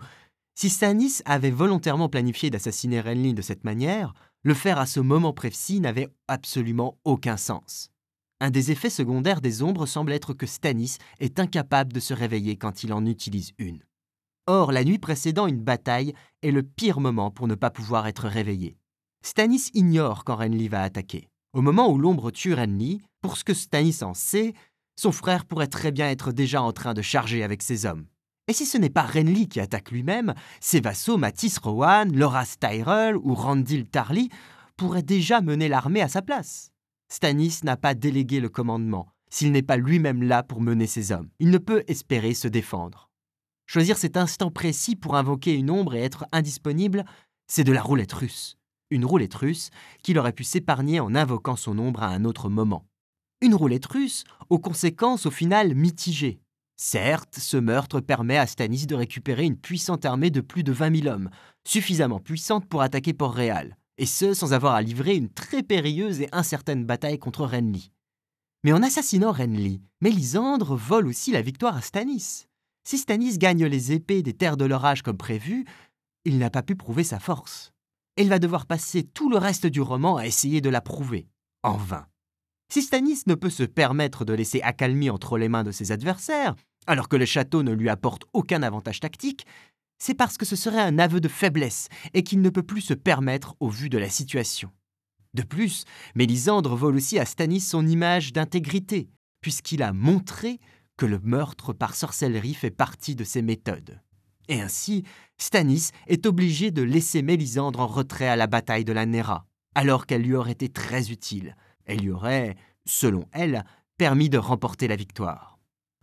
si 0.55 0.69
Stannis 0.69 1.21
avait 1.25 1.51
volontairement 1.51 2.09
planifié 2.09 2.49
d'assassiner 2.49 3.01
Renly 3.01 3.33
de 3.33 3.41
cette 3.41 3.63
manière, 3.63 4.13
le 4.43 4.53
faire 4.53 4.79
à 4.79 4.85
ce 4.85 4.99
moment 4.99 5.33
précis 5.33 5.79
n'avait 5.79 6.07
absolument 6.27 6.97
aucun 7.03 7.37
sens. 7.37 7.91
Un 8.39 8.51
des 8.51 8.71
effets 8.71 8.89
secondaires 8.89 9.41
des 9.41 9.61
ombres 9.63 9.85
semble 9.85 10.13
être 10.13 10.33
que 10.33 10.45
Stannis 10.45 10.97
est 11.19 11.39
incapable 11.39 11.91
de 11.91 11.99
se 11.99 12.13
réveiller 12.13 12.55
quand 12.55 12.83
il 12.83 12.93
en 12.93 13.05
utilise 13.05 13.51
une. 13.57 13.83
Or, 14.47 14.71
la 14.71 14.85
nuit 14.85 14.97
précédant 14.97 15.45
une 15.45 15.61
bataille 15.61 16.13
est 16.41 16.51
le 16.51 16.63
pire 16.63 17.01
moment 17.01 17.31
pour 17.31 17.47
ne 17.47 17.55
pas 17.55 17.69
pouvoir 17.69 18.07
être 18.07 18.27
réveillé. 18.27 18.77
Stannis 19.23 19.69
ignore 19.73 20.23
quand 20.23 20.37
Renly 20.37 20.69
va 20.69 20.83
attaquer. 20.83 21.27
Au 21.51 21.61
moment 21.61 21.91
où 21.91 21.97
l'ombre 21.97 22.31
tue 22.31 22.53
Renly, 22.53 23.01
pour 23.21 23.35
ce 23.35 23.43
que 23.43 23.53
Stannis 23.53 23.97
en 24.01 24.13
sait, 24.13 24.53
son 24.95 25.11
frère 25.11 25.45
pourrait 25.45 25.67
très 25.67 25.91
bien 25.91 26.09
être 26.09 26.31
déjà 26.31 26.61
en 26.61 26.71
train 26.71 26.93
de 26.93 27.01
charger 27.01 27.43
avec 27.43 27.61
ses 27.61 27.85
hommes. 27.85 28.05
Et 28.49 28.53
si 28.53 28.65
ce 28.65 28.79
n'est 28.79 28.89
pas 28.89 29.03
Renly 29.03 29.47
qui 29.47 29.59
attaque 29.59 29.91
lui-même, 29.91 30.33
ses 30.59 30.81
vassaux 30.81 31.17
Matisse 31.17 31.59
Rowan, 31.59 32.11
Loras 32.11 32.55
Tyrell 32.59 33.15
ou 33.15 33.35
Randil 33.35 33.85
Tarly 33.85 34.29
pourraient 34.75 35.03
déjà 35.03 35.39
mener 35.39 35.67
l'armée 35.69 36.01
à 36.01 36.07
sa 36.07 36.23
place. 36.23 36.71
Stannis 37.09 37.59
n'a 37.61 37.77
pas 37.77 37.93
délégué 37.93 38.39
le 38.39 38.49
commandement, 38.49 39.07
s'il 39.29 39.51
n'est 39.51 39.61
pas 39.61 39.77
lui-même 39.77 40.23
là 40.23 40.41
pour 40.41 40.61
mener 40.61 40.87
ses 40.87 41.11
hommes. 41.11 41.29
Il 41.37 41.51
ne 41.51 41.59
peut 41.59 41.83
espérer 41.87 42.33
se 42.33 42.47
défendre. 42.47 43.11
Choisir 43.67 43.99
cet 43.99 44.17
instant 44.17 44.49
précis 44.49 44.95
pour 44.95 45.15
invoquer 45.15 45.53
une 45.53 45.69
ombre 45.69 45.93
et 45.93 46.01
être 46.01 46.25
indisponible, 46.31 47.05
c'est 47.45 47.63
de 47.63 47.71
la 47.71 47.83
roulette 47.83 48.13
russe. 48.13 48.57
Une 48.89 49.05
roulette 49.05 49.35
russe 49.35 49.69
qu'il 50.01 50.17
aurait 50.17 50.33
pu 50.33 50.43
s'épargner 50.43 50.99
en 50.99 51.13
invoquant 51.13 51.55
son 51.55 51.77
ombre 51.77 52.01
à 52.01 52.07
un 52.07 52.25
autre 52.25 52.49
moment. 52.49 52.87
Une 53.41 53.53
roulette 53.53 53.85
russe 53.85 54.23
aux 54.49 54.57
conséquences 54.57 55.27
au 55.27 55.31
final 55.31 55.75
mitigées. 55.75 56.39
Certes, 56.81 57.39
ce 57.39 57.57
meurtre 57.57 57.99
permet 57.99 58.37
à 58.37 58.47
Stannis 58.47 58.87
de 58.87 58.95
récupérer 58.95 59.43
une 59.43 59.57
puissante 59.57 60.05
armée 60.05 60.29
de 60.29 60.39
plus 60.39 60.63
de 60.63 60.71
20 60.71 61.01
000 61.01 61.13
hommes, 61.13 61.29
suffisamment 61.67 62.21
puissante 62.21 62.69
pour 62.69 62.81
attaquer 62.81 63.11
Port-Réal, 63.11 63.75
et 63.97 64.05
ce 64.05 64.33
sans 64.33 64.53
avoir 64.53 64.75
à 64.75 64.81
livrer 64.81 65.17
une 65.17 65.27
très 65.27 65.61
périlleuse 65.61 66.21
et 66.21 66.29
incertaine 66.31 66.85
bataille 66.85 67.19
contre 67.19 67.43
Renly. 67.43 67.91
Mais 68.63 68.71
en 68.71 68.81
assassinant 68.81 69.33
Renly, 69.33 69.81
Mélisandre 69.99 70.77
vole 70.77 71.07
aussi 71.07 71.33
la 71.33 71.41
victoire 71.41 71.75
à 71.75 71.81
Stannis. 71.81 72.47
Si 72.85 72.97
Stannis 72.97 73.37
gagne 73.37 73.65
les 73.65 73.91
épées 73.91 74.23
des 74.23 74.33
terres 74.33 74.55
de 74.55 74.63
l'orage 74.63 75.01
comme 75.01 75.17
prévu, 75.17 75.65
il 76.23 76.37
n'a 76.37 76.49
pas 76.49 76.63
pu 76.63 76.77
prouver 76.77 77.03
sa 77.03 77.19
force. 77.19 77.73
Il 78.15 78.29
va 78.29 78.39
devoir 78.39 78.65
passer 78.65 79.03
tout 79.03 79.29
le 79.29 79.37
reste 79.37 79.67
du 79.67 79.81
roman 79.81 80.15
à 80.15 80.27
essayer 80.27 80.61
de 80.61 80.69
la 80.69 80.79
prouver, 80.79 81.27
en 81.61 81.75
vain. 81.75 82.07
Si 82.71 82.83
Stannis 82.83 83.23
ne 83.25 83.33
peut 83.33 83.49
se 83.49 83.63
permettre 83.63 84.25
de 84.25 84.33
laisser 84.33 84.61
accalmie 84.61 85.09
entre 85.09 85.39
les 85.39 85.49
mains 85.49 85.63
de 85.63 85.71
ses 85.71 85.91
adversaires, 85.91 86.55
alors 86.85 87.09
que 87.09 87.15
le 87.15 87.25
château 87.25 87.63
ne 87.63 87.71
lui 87.71 87.89
apporte 87.89 88.23
aucun 88.33 88.61
avantage 88.61 88.99
tactique, 88.99 89.47
c'est 89.97 90.13
parce 90.13 90.37
que 90.37 90.45
ce 90.45 90.55
serait 90.55 90.81
un 90.81 90.99
aveu 90.99 91.19
de 91.19 91.27
faiblesse 91.27 91.89
et 92.13 92.23
qu'il 92.23 92.41
ne 92.41 92.49
peut 92.49 92.63
plus 92.63 92.81
se 92.81 92.93
permettre 92.93 93.55
au 93.59 93.69
vu 93.69 93.89
de 93.89 93.97
la 93.97 94.09
situation. 94.09 94.71
De 95.33 95.41
plus, 95.41 95.85
Mélisandre 96.15 96.75
vole 96.75 96.95
aussi 96.95 97.19
à 97.19 97.25
Stannis 97.25 97.61
son 97.61 97.85
image 97.87 98.33
d'intégrité, 98.33 99.09
puisqu'il 99.41 99.83
a 99.83 99.91
montré 99.91 100.59
que 100.95 101.05
le 101.05 101.19
meurtre 101.19 101.73
par 101.73 101.95
sorcellerie 101.95 102.53
fait 102.53 102.71
partie 102.71 103.15
de 103.15 103.23
ses 103.23 103.41
méthodes. 103.41 103.99
Et 104.47 104.61
ainsi, 104.61 105.03
Stannis 105.37 105.89
est 106.07 106.25
obligé 106.25 106.71
de 106.71 106.81
laisser 106.81 107.21
Mélisandre 107.21 107.79
en 107.79 107.87
retrait 107.87 108.27
à 108.27 108.35
la 108.35 108.47
bataille 108.47 108.85
de 108.85 108.93
la 108.93 109.05
Nera, 109.05 109.45
alors 109.75 110.05
qu'elle 110.05 110.23
lui 110.23 110.35
aurait 110.35 110.51
été 110.51 110.69
très 110.69 111.11
utile. 111.11 111.55
Elle 111.85 111.99
lui 111.99 112.11
aurait, 112.11 112.55
selon 112.85 113.25
elle, 113.31 113.63
permis 113.97 114.29
de 114.29 114.37
remporter 114.37 114.87
la 114.87 114.95
victoire 114.95 115.59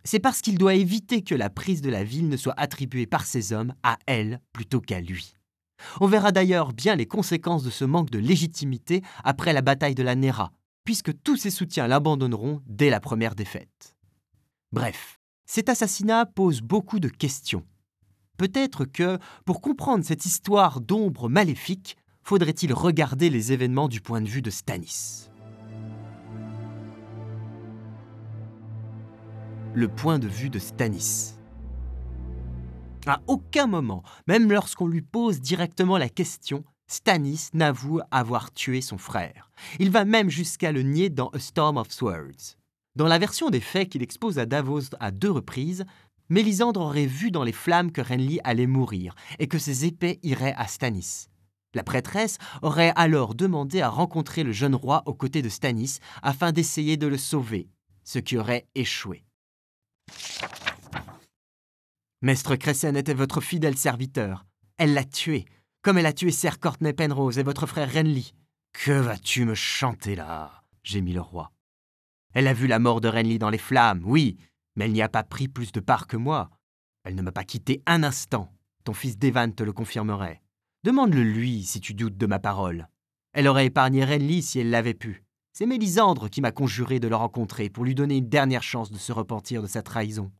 c'est 0.07 0.19
parce 0.19 0.39
qu'il 0.39 0.57
doit 0.57 0.73
éviter 0.73 1.21
que 1.21 1.35
la 1.35 1.49
prise 1.49 1.81
de 1.81 1.89
la 1.89 2.05
ville 2.05 2.29
ne 2.29 2.37
soit 2.37 2.53
attribuée 2.55 3.05
par 3.05 3.25
ses 3.25 3.51
hommes 3.51 3.73
à 3.83 3.97
elle 4.05 4.39
plutôt 4.53 4.79
qu'à 4.79 5.01
lui. 5.01 5.33
On 5.99 6.07
verra 6.07 6.31
d'ailleurs 6.31 6.71
bien 6.71 6.95
les 6.95 7.05
conséquences 7.05 7.63
de 7.63 7.69
ce 7.69 7.83
manque 7.83 8.09
de 8.09 8.17
légitimité 8.17 9.03
après 9.25 9.51
la 9.51 9.61
bataille 9.61 9.95
de 9.95 10.03
la 10.03 10.15
Nera, 10.15 10.53
puisque 10.85 11.11
tous 11.23 11.35
ses 11.35 11.51
soutiens 11.51 11.87
l'abandonneront 11.87 12.61
dès 12.65 12.89
la 12.89 13.01
première 13.01 13.35
défaite. 13.35 13.95
Bref, 14.71 15.19
cet 15.45 15.67
assassinat 15.67 16.25
pose 16.25 16.61
beaucoup 16.61 17.01
de 17.01 17.09
questions. 17.09 17.65
Peut-être 18.37 18.85
que, 18.85 19.19
pour 19.45 19.59
comprendre 19.59 20.05
cette 20.05 20.25
histoire 20.25 20.79
d'ombre 20.79 21.27
maléfique, 21.27 21.97
faudrait-il 22.23 22.71
regarder 22.71 23.29
les 23.29 23.51
événements 23.51 23.89
du 23.89 23.99
point 23.99 24.21
de 24.21 24.29
vue 24.29 24.41
de 24.41 24.51
Stannis. 24.51 25.29
Le 29.77 29.87
point 29.87 30.17
de 30.17 30.27
vue 30.27 30.49
de 30.49 30.57
Stanis. 30.57 31.35
À 33.05 33.21
aucun 33.27 33.67
moment, 33.67 34.01
même 34.25 34.51
lorsqu'on 34.51 34.87
lui 34.87 35.03
pose 35.03 35.39
directement 35.39 35.99
la 35.99 36.09
question, 36.09 36.63
Stanis 36.87 37.49
n'avoue 37.53 37.99
avoir 38.09 38.51
tué 38.51 38.81
son 38.81 38.97
frère. 38.97 39.51
Il 39.77 39.91
va 39.91 40.03
même 40.03 40.31
jusqu'à 40.31 40.71
le 40.71 40.81
nier 40.81 41.11
dans 41.11 41.27
A 41.27 41.37
Storm 41.37 41.77
of 41.77 41.91
Swords. 41.91 42.57
Dans 42.95 43.05
la 43.05 43.19
version 43.19 43.51
des 43.51 43.59
faits 43.59 43.89
qu'il 43.89 44.01
expose 44.01 44.39
à 44.39 44.47
Davos 44.47 44.95
à 44.99 45.11
deux 45.11 45.29
reprises, 45.29 45.85
Mélisandre 46.29 46.81
aurait 46.81 47.05
vu 47.05 47.29
dans 47.29 47.43
les 47.43 47.51
flammes 47.51 47.91
que 47.91 48.01
Renly 48.01 48.39
allait 48.43 48.65
mourir 48.65 49.13
et 49.37 49.47
que 49.47 49.59
ses 49.59 49.85
épées 49.85 50.19
iraient 50.23 50.55
à 50.57 50.65
Stanis. 50.65 51.27
La 51.75 51.83
prêtresse 51.83 52.39
aurait 52.63 52.93
alors 52.95 53.35
demandé 53.35 53.81
à 53.81 53.89
rencontrer 53.89 54.43
le 54.43 54.53
jeune 54.53 54.73
roi 54.73 55.03
aux 55.05 55.13
côtés 55.13 55.43
de 55.43 55.49
Stanis 55.49 55.99
afin 56.23 56.51
d'essayer 56.51 56.97
de 56.97 57.05
le 57.05 57.17
sauver, 57.17 57.69
ce 58.03 58.17
qui 58.17 58.37
aurait 58.37 58.65
échoué. 58.73 59.26
Maître 62.23 62.55
Cressen 62.55 62.97
était 62.97 63.13
votre 63.13 63.41
fidèle 63.41 63.77
serviteur. 63.77 64.43
Elle 64.77 64.95
l'a 64.95 65.03
tué, 65.03 65.45
comme 65.83 65.99
elle 65.99 66.07
a 66.07 66.13
tué 66.13 66.31
Sir 66.31 66.59
Courtney 66.59 66.91
Penrose 66.91 67.37
et 67.37 67.43
votre 67.43 67.67
frère 67.67 67.93
Renly. 67.93 68.33
Que 68.73 68.91
vas-tu 68.91 69.45
me 69.45 69.53
chanter 69.53 70.15
là? 70.15 70.63
gémit 70.81 71.13
le 71.13 71.21
roi. 71.21 71.51
Elle 72.33 72.47
a 72.47 72.53
vu 72.53 72.65
la 72.65 72.79
mort 72.79 73.01
de 73.01 73.07
Renly 73.07 73.37
dans 73.37 73.51
les 73.51 73.59
flammes, 73.59 74.01
oui, 74.03 74.35
mais 74.75 74.85
elle 74.85 74.93
n'y 74.93 75.03
a 75.03 75.09
pas 75.09 75.23
pris 75.23 75.47
plus 75.47 75.71
de 75.71 75.79
part 75.79 76.07
que 76.07 76.17
moi. 76.17 76.49
Elle 77.03 77.13
ne 77.13 77.21
m'a 77.21 77.31
pas 77.31 77.43
quitté 77.43 77.83
un 77.85 78.01
instant. 78.01 78.51
Ton 78.83 78.93
fils 78.93 79.19
Devan 79.19 79.51
te 79.51 79.61
le 79.61 79.71
confirmerait. 79.71 80.41
Demande-le 80.83 81.21
lui 81.21 81.63
si 81.65 81.81
tu 81.81 81.93
doutes 81.93 82.17
de 82.17 82.25
ma 82.25 82.39
parole. 82.39 82.87
Elle 83.33 83.47
aurait 83.47 83.67
épargné 83.67 84.03
Renly 84.03 84.41
si 84.41 84.59
elle 84.59 84.71
l'avait 84.71 84.95
pu. 84.95 85.23
C'est 85.57 85.65
Mélisandre 85.65 86.29
qui 86.29 86.39
m'a 86.39 86.51
conjuré 86.51 86.99
de 86.99 87.07
le 87.07 87.15
rencontrer 87.15 87.71
pour 87.71 87.83
lui 87.83 87.95
donner 87.95 88.17
une 88.17 88.29
dernière 88.29 88.61
chance 88.61 88.91
de 88.91 88.99
se 88.99 89.11
repentir 89.11 89.63
de 89.63 89.67
sa 89.67 89.81
trahison. 89.81 90.31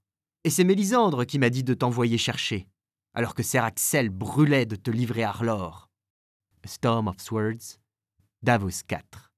Et 0.44 0.52
c'est 0.52 0.64
Mélisandre 0.64 1.26
qui 1.26 1.40
m'a 1.40 1.50
dit 1.50 1.64
de 1.64 1.74
t'envoyer 1.74 2.20
chercher, 2.20 2.68
alors 3.16 3.34
que 3.34 3.42
Ser 3.42 3.58
Axel 3.58 4.12
brûlait 4.12 4.68
de 4.68 4.76
te 4.76 4.92
livrer 4.92 5.24
à 5.24 5.30
Arlor. 5.30 5.90
Storm 6.66 7.08
of 7.08 7.20
Swords, 7.20 7.80
Davos 8.44 8.84
4. 8.88 9.32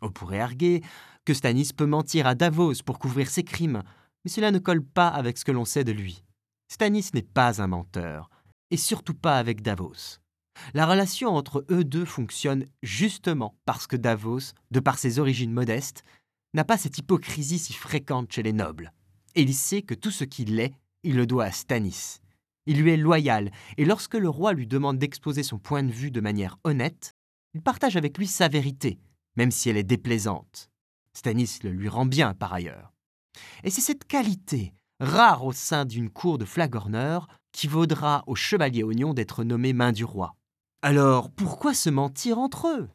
On 0.00 0.12
pourrait 0.12 0.38
arguer 0.38 0.80
que 1.24 1.34
Stanis 1.34 1.70
peut 1.76 1.86
mentir 1.86 2.28
à 2.28 2.36
Davos 2.36 2.84
pour 2.86 3.00
couvrir 3.00 3.28
ses 3.28 3.42
crimes, 3.42 3.82
mais 4.24 4.30
cela 4.30 4.52
ne 4.52 4.60
colle 4.60 4.84
pas 4.84 5.08
avec 5.08 5.38
ce 5.38 5.44
que 5.44 5.50
l'on 5.50 5.64
sait 5.64 5.82
de 5.82 5.90
lui. 5.90 6.22
Stanis 6.68 7.10
n'est 7.14 7.22
pas 7.22 7.60
un 7.60 7.66
menteur, 7.66 8.30
et 8.70 8.76
surtout 8.76 9.14
pas 9.14 9.38
avec 9.38 9.60
Davos. 9.60 10.20
La 10.72 10.86
relation 10.86 11.30
entre 11.30 11.64
eux 11.70 11.84
deux 11.84 12.04
fonctionne 12.04 12.64
justement 12.82 13.56
parce 13.64 13.86
que 13.86 13.96
Davos, 13.96 14.52
de 14.70 14.80
par 14.80 14.98
ses 14.98 15.18
origines 15.18 15.52
modestes, 15.52 16.04
n'a 16.54 16.64
pas 16.64 16.78
cette 16.78 16.98
hypocrisie 16.98 17.58
si 17.58 17.72
fréquente 17.72 18.32
chez 18.32 18.42
les 18.42 18.52
nobles. 18.52 18.92
Et 19.34 19.42
il 19.42 19.54
sait 19.54 19.82
que 19.82 19.94
tout 19.94 20.10
ce 20.10 20.24
qu'il 20.24 20.58
est, 20.60 20.74
il 21.02 21.16
le 21.16 21.26
doit 21.26 21.44
à 21.44 21.52
Stanis. 21.52 22.20
Il 22.66 22.80
lui 22.80 22.92
est 22.92 22.96
loyal, 22.96 23.50
et 23.76 23.84
lorsque 23.84 24.14
le 24.14 24.28
roi 24.28 24.52
lui 24.52 24.66
demande 24.66 24.98
d'exposer 24.98 25.42
son 25.42 25.58
point 25.58 25.82
de 25.82 25.92
vue 25.92 26.10
de 26.10 26.20
manière 26.20 26.56
honnête, 26.64 27.14
il 27.52 27.60
partage 27.60 27.96
avec 27.96 28.16
lui 28.16 28.26
sa 28.26 28.48
vérité, 28.48 28.98
même 29.36 29.50
si 29.50 29.68
elle 29.68 29.76
est 29.76 29.82
déplaisante. 29.82 30.70
Stanis 31.12 31.58
le 31.62 31.70
lui 31.70 31.88
rend 31.88 32.06
bien 32.06 32.34
par 32.34 32.52
ailleurs. 32.52 32.92
Et 33.64 33.70
c'est 33.70 33.80
cette 33.80 34.04
qualité, 34.04 34.72
rare 35.00 35.44
au 35.44 35.52
sein 35.52 35.84
d'une 35.84 36.10
cour 36.10 36.38
de 36.38 36.44
flagorneurs, 36.44 37.28
qui 37.52 37.68
vaudra 37.68 38.24
au 38.26 38.34
chevalier 38.34 38.82
oignon 38.82 39.14
d'être 39.14 39.44
nommé 39.44 39.72
main 39.72 39.92
du 39.92 40.04
roi. 40.04 40.34
Alors 40.86 41.30
pourquoi 41.30 41.72
se 41.72 41.88
mentir 41.88 42.38
entre 42.38 42.68
eux? 42.68 42.90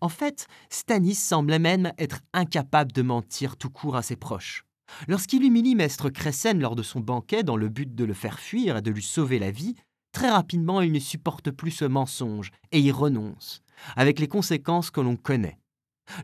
En 0.00 0.08
fait, 0.08 0.46
Stanis 0.70 1.14
semblait 1.14 1.58
même 1.58 1.92
être 1.98 2.20
incapable 2.32 2.90
de 2.90 3.02
mentir 3.02 3.58
tout 3.58 3.68
court 3.68 3.96
à 3.96 4.02
ses 4.02 4.16
proches. 4.16 4.64
Lorsqu'il 5.08 5.44
humilie 5.44 5.74
Maître 5.74 6.08
Cressen 6.08 6.58
lors 6.58 6.74
de 6.74 6.82
son 6.82 7.00
banquet 7.00 7.42
dans 7.42 7.58
le 7.58 7.68
but 7.68 7.94
de 7.94 8.06
le 8.06 8.14
faire 8.14 8.40
fuir 8.40 8.78
et 8.78 8.80
de 8.80 8.90
lui 8.90 9.02
sauver 9.02 9.38
la 9.38 9.50
vie, 9.50 9.74
très 10.12 10.30
rapidement 10.30 10.80
il 10.80 10.90
ne 10.90 10.98
supporte 10.98 11.50
plus 11.50 11.70
ce 11.70 11.84
mensonge 11.84 12.50
et 12.72 12.80
y 12.80 12.90
renonce, 12.90 13.60
avec 13.94 14.20
les 14.20 14.28
conséquences 14.28 14.90
que 14.90 15.02
l'on 15.02 15.16
connaît. 15.16 15.58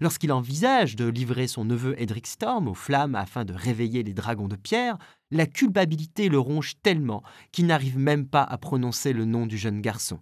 Lorsqu'il 0.01 0.33
envisage 0.33 0.97
de 0.97 1.05
livrer 1.05 1.49
son 1.49 1.67
neveu 1.67 2.01
Edric 2.01 2.27
Storm 2.27 2.67
aux 2.67 2.73
flammes 2.73 3.15
afin 3.15 3.45
de 3.45 3.53
réveiller 3.53 4.05
les 4.05 4.15
dragons 4.15 4.49
de 4.49 4.57
pierre, 4.57 4.97
la 5.31 5.45
culpabilité 5.45 6.31
le 6.31 6.39
ronge 6.39 6.77
tellement 6.83 7.23
qu'il 7.53 7.67
n'arrive 7.67 7.99
même 7.99 8.27
pas 8.27 8.43
à 8.43 8.57
prononcer 8.57 9.13
le 9.13 9.27
nom 9.27 9.45
du 9.45 9.59
jeune 9.59 9.83
garçon. 9.83 10.19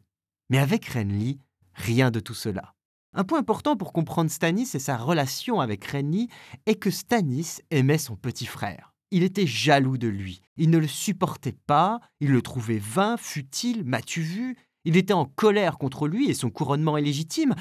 Mais 0.50 0.58
avec 0.58 0.86
Renly, 0.86 1.38
rien 1.74 2.10
de 2.10 2.20
tout 2.20 2.34
cela. 2.34 2.74
Un 3.14 3.24
point 3.24 3.40
important 3.40 3.76
pour 3.76 3.92
comprendre 3.92 4.30
Stanis 4.30 4.70
et 4.74 4.78
sa 4.78 4.96
relation 4.96 5.60
avec 5.60 5.84
Renly 5.84 6.28
est 6.66 6.76
que 6.76 6.90
Stanis 6.90 7.58
aimait 7.70 7.98
son 7.98 8.16
petit 8.16 8.46
frère. 8.46 8.94
Il 9.10 9.22
était 9.22 9.46
jaloux 9.46 9.98
de 9.98 10.08
lui, 10.08 10.40
il 10.56 10.70
ne 10.70 10.78
le 10.78 10.88
supportait 10.88 11.56
pas, 11.66 12.00
il 12.20 12.30
le 12.30 12.40
trouvait 12.40 12.78
vain, 12.78 13.18
futile, 13.18 13.84
m'as-tu 13.84 14.22
vu 14.22 14.56
Il 14.86 14.96
était 14.96 15.12
en 15.12 15.26
colère 15.26 15.76
contre 15.76 16.08
lui 16.08 16.30
et 16.30 16.34
son 16.34 16.48
couronnement 16.48 16.96
est 16.96 17.02
légitime, 17.02 17.54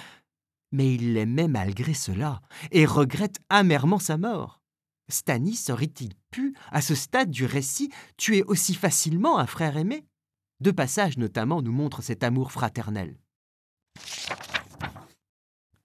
mais 0.71 0.95
il 0.95 1.13
l'aimait 1.13 1.49
malgré 1.49 1.93
cela 1.93 2.41
et 2.71 2.85
regrette 2.85 3.39
amèrement 3.49 3.99
sa 3.99 4.17
mort. 4.17 4.61
Stanis 5.09 5.65
aurait-il 5.69 6.13
pu, 6.31 6.55
à 6.71 6.81
ce 6.81 6.95
stade 6.95 7.29
du 7.29 7.45
récit, 7.45 7.91
tuer 8.15 8.43
aussi 8.43 8.73
facilement 8.73 9.37
un 9.37 9.45
frère 9.45 9.75
aimé? 9.75 10.05
Deux 10.61 10.73
passages 10.73 11.17
notamment 11.17 11.63
nous 11.63 11.71
montrent 11.71 12.03
cet 12.03 12.23
amour 12.23 12.51
fraternel. 12.51 13.17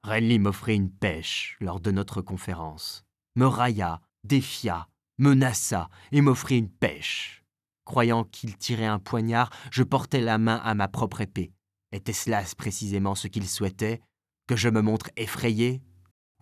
Renly 0.03 0.39
m'offrit 0.39 0.77
une 0.77 0.91
pêche 0.91 1.57
lors 1.61 1.81
de 1.81 1.91
notre 1.91 2.21
conférence, 2.21 3.03
me 3.37 3.47
railla, 3.47 4.03
défia, 4.23 4.87
menaça 5.17 5.89
et 6.13 6.21
m'offrit 6.21 6.59
une 6.59 6.69
pêche. 6.69 7.43
Croyant 7.87 8.25
qu'il 8.25 8.59
tirait 8.59 8.85
un 8.85 8.99
poignard, 8.99 9.51
je 9.71 9.83
portais 9.83 10.21
la 10.21 10.37
main 10.37 10.57
à 10.57 10.75
ma 10.75 10.89
propre 10.89 11.23
épée. 11.23 11.53
Était-ce 11.93 12.29
là 12.29 12.43
précisément 12.57 13.15
ce 13.15 13.29
qu'il 13.29 13.49
souhaitait? 13.49 14.03
Que 14.47 14.57
je 14.57 14.69
me 14.69 14.83
montre 14.83 15.09
effrayé? 15.17 15.81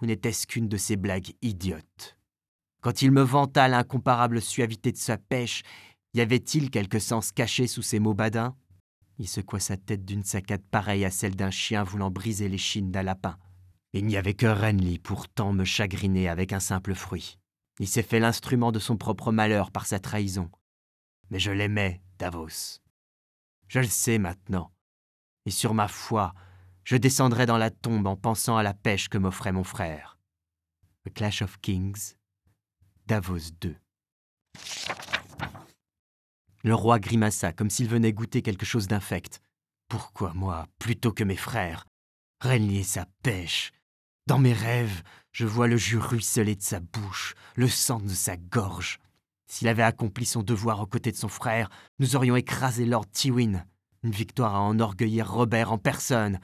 Ou 0.03 0.07
n'était-ce 0.07 0.49
qu'une 0.49 0.69
de 0.69 0.77
ces 0.77 0.97
blagues 0.97 1.35
idiotes? 1.41 2.19
Quand 2.83 3.01
il 3.01 3.13
me 3.13 3.23
vanta 3.23 3.69
l'incomparable 3.69 4.43
suavité 4.43 4.93
de 4.93 4.99
sa 4.99 5.19
pêche, 5.19 5.63
y 6.15 6.21
avait-il 6.21 6.71
quelque 6.71 6.99
sens 6.99 7.33
caché 7.33 7.67
sous 7.67 7.83
ces 7.83 7.99
mots 7.99 8.15
badins? 8.15 8.57
Il 9.19 9.29
secoua 9.29 9.61
sa 9.61 9.77
tête 9.77 10.05
d'une 10.05 10.25
saccade 10.25 10.63
pareille 10.63 11.05
à 11.05 11.11
celle 11.11 11.37
d'un 11.37 11.51
chien 11.51 11.83
voulant 11.85 12.11
briser 12.11 12.49
les 12.49 12.59
chines 12.59 12.91
d'un 12.91 13.03
lapin. 13.03 13.37
Il 13.93 14.07
n'y 14.07 14.17
avait 14.17 14.35
que 14.35 14.47
Renly 14.47 14.99
pour 14.99 15.29
tant 15.29 15.53
me 15.53 15.65
chagriner 15.65 16.29
avec 16.29 16.53
un 16.53 16.61
simple 16.61 16.95
fruit. 16.95 17.39
Il 17.79 17.89
s'est 17.89 18.03
fait 18.03 18.21
l'instrument 18.21 18.73
de 18.73 18.79
son 18.79 18.97
propre 18.97 19.33
malheur 19.33 19.71
par 19.71 19.87
sa 19.87 19.99
trahison. 19.99 20.51
Mais 21.31 21.39
je 21.39 21.51
l'aimais, 21.51 22.01
Davos. 22.19 22.81
Je 23.69 23.81
le 23.81 23.87
sais 23.87 24.19
maintenant. 24.19 24.73
Et 25.47 25.51
sur 25.51 25.75
ma 25.75 25.89
foi, 25.89 26.35
je 26.85 26.97
descendrai 26.97 27.47
dans 27.47 27.59
la 27.59 27.71
tombe 27.71 28.07
en 28.07 28.17
pensant 28.17 28.57
à 28.57 28.63
la 28.63 28.75
pêche 28.75 29.09
que 29.09 29.19
m'offrait 29.19 29.53
mon 29.53 29.65
frère. 29.65 30.19
The 31.05 31.13
Clash 31.13 31.43
of 31.43 31.61
Kings, 31.61 32.15
Davos 33.07 33.51
2. 33.61 33.77
Le 36.65 36.75
roi 36.75 36.99
grimaça 36.99 37.53
comme 37.53 37.69
s'il 37.69 37.89
venait 37.89 38.15
goûter 38.15 38.41
quelque 38.41 38.65
chose 38.65 38.89
d'infect. 38.89 39.43
Pourquoi 39.89 40.33
moi, 40.33 40.67
plutôt 40.79 41.13
que 41.13 41.23
mes 41.23 41.37
frères? 41.37 41.87
Et 42.43 42.83
sa 42.83 43.07
pêche. 43.23 43.71
Dans 44.27 44.39
mes 44.39 44.55
rêves, 44.55 45.03
je 45.31 45.45
vois 45.45 45.67
le 45.67 45.77
jus 45.77 45.99
ruisseler 45.99 46.57
de 46.57 46.63
sa 46.63 46.81
bouche, 46.81 47.35
le 47.55 47.69
sang 47.69 48.01
de 48.01 48.09
sa 48.09 48.39
gorge. 48.39 48.99
S'il 49.47 49.69
avait 49.69 49.83
accompli 49.83 50.25
son 50.25 50.43
devoir 50.43 50.81
aux 50.81 50.87
côtés 50.87 51.13
de 51.13 51.17
son 51.17 51.29
frère, 51.29 51.69
nous 51.99 52.17
aurions 52.17 52.35
écrasé 52.35 52.87
Lord 52.87 53.11
Tywin. 53.11 53.67
Une 54.03 54.11
victoire 54.11 54.55
à 54.55 54.61
enorgueillir 54.61 55.31
Robert 55.31 55.71
en 55.71 55.79
personne. 55.79 56.41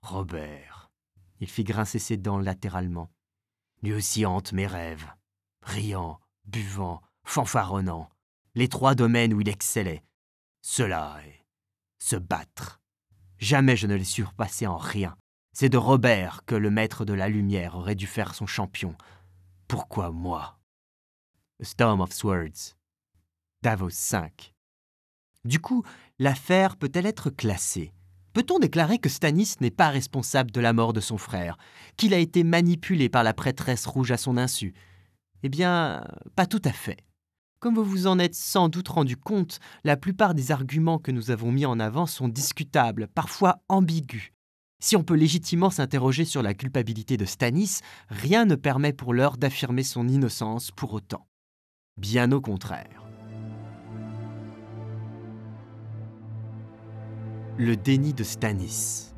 Robert. 0.00 0.90
Il 1.40 1.48
fit 1.50 1.64
grincer 1.64 1.98
ses 1.98 2.16
dents 2.16 2.38
latéralement. 2.38 3.10
Lui 3.82 3.92
aussi 3.92 4.24
hante 4.24 4.52
mes 4.54 4.66
rêves. 4.66 5.06
Riant, 5.62 6.18
buvant, 6.46 7.02
fanfaronnant. 7.24 8.08
Les 8.54 8.68
trois 8.68 8.94
domaines 8.94 9.34
où 9.34 9.40
il 9.40 9.48
excellait. 9.48 10.02
Cela 10.62 11.16
est 11.26 11.44
se 12.04 12.16
battre. 12.16 12.80
Jamais 13.38 13.76
je 13.76 13.86
ne 13.86 13.94
l'ai 13.94 14.04
surpassé 14.04 14.66
en 14.66 14.76
rien. 14.76 15.16
C'est 15.52 15.70
de 15.70 15.78
Robert 15.78 16.44
que 16.44 16.54
le 16.54 16.70
maître 16.70 17.04
de 17.04 17.14
la 17.14 17.28
lumière 17.28 17.76
aurait 17.76 17.94
dû 17.94 18.06
faire 18.06 18.34
son 18.34 18.46
champion. 18.46 18.94
Pourquoi 19.68 20.10
moi? 20.10 20.58
Storm 21.62 22.00
of 22.02 22.12
Swords. 22.12 22.76
Davos 23.62 23.90
5. 23.90 24.52
Du 25.44 25.60
coup, 25.60 25.82
l'affaire 26.18 26.76
peut-elle 26.76 27.06
être 27.06 27.30
classée? 27.30 27.92
Peut-on 28.34 28.58
déclarer 28.58 28.98
que 28.98 29.08
Stanis 29.08 29.54
n'est 29.60 29.70
pas 29.70 29.88
responsable 29.88 30.50
de 30.50 30.60
la 30.60 30.72
mort 30.72 30.92
de 30.92 31.00
son 31.00 31.18
frère, 31.18 31.56
qu'il 31.96 32.12
a 32.12 32.18
été 32.18 32.44
manipulé 32.44 33.08
par 33.08 33.22
la 33.22 33.32
prêtresse 33.32 33.86
rouge 33.86 34.10
à 34.10 34.16
son 34.16 34.36
insu? 34.36 34.74
Eh 35.42 35.48
bien, 35.48 36.04
pas 36.34 36.46
tout 36.46 36.62
à 36.64 36.72
fait. 36.72 36.98
Comme 37.64 37.76
vous 37.76 37.84
vous 37.84 38.06
en 38.06 38.18
êtes 38.18 38.34
sans 38.34 38.68
doute 38.68 38.88
rendu 38.88 39.16
compte, 39.16 39.58
la 39.84 39.96
plupart 39.96 40.34
des 40.34 40.52
arguments 40.52 40.98
que 40.98 41.10
nous 41.10 41.30
avons 41.30 41.50
mis 41.50 41.64
en 41.64 41.80
avant 41.80 42.04
sont 42.04 42.28
discutables, 42.28 43.08
parfois 43.08 43.62
ambigus. 43.70 44.32
Si 44.80 44.96
on 44.96 45.02
peut 45.02 45.14
légitimement 45.14 45.70
s'interroger 45.70 46.26
sur 46.26 46.42
la 46.42 46.52
culpabilité 46.52 47.16
de 47.16 47.24
Stanis, 47.24 47.78
rien 48.10 48.44
ne 48.44 48.54
permet 48.54 48.92
pour 48.92 49.14
l'heure 49.14 49.38
d'affirmer 49.38 49.82
son 49.82 50.08
innocence 50.08 50.72
pour 50.72 50.92
autant. 50.92 51.26
Bien 51.96 52.32
au 52.32 52.40
contraire. 52.42 53.02
Le 57.56 57.76
déni 57.76 58.12
de 58.12 58.24
Stanis. 58.24 59.14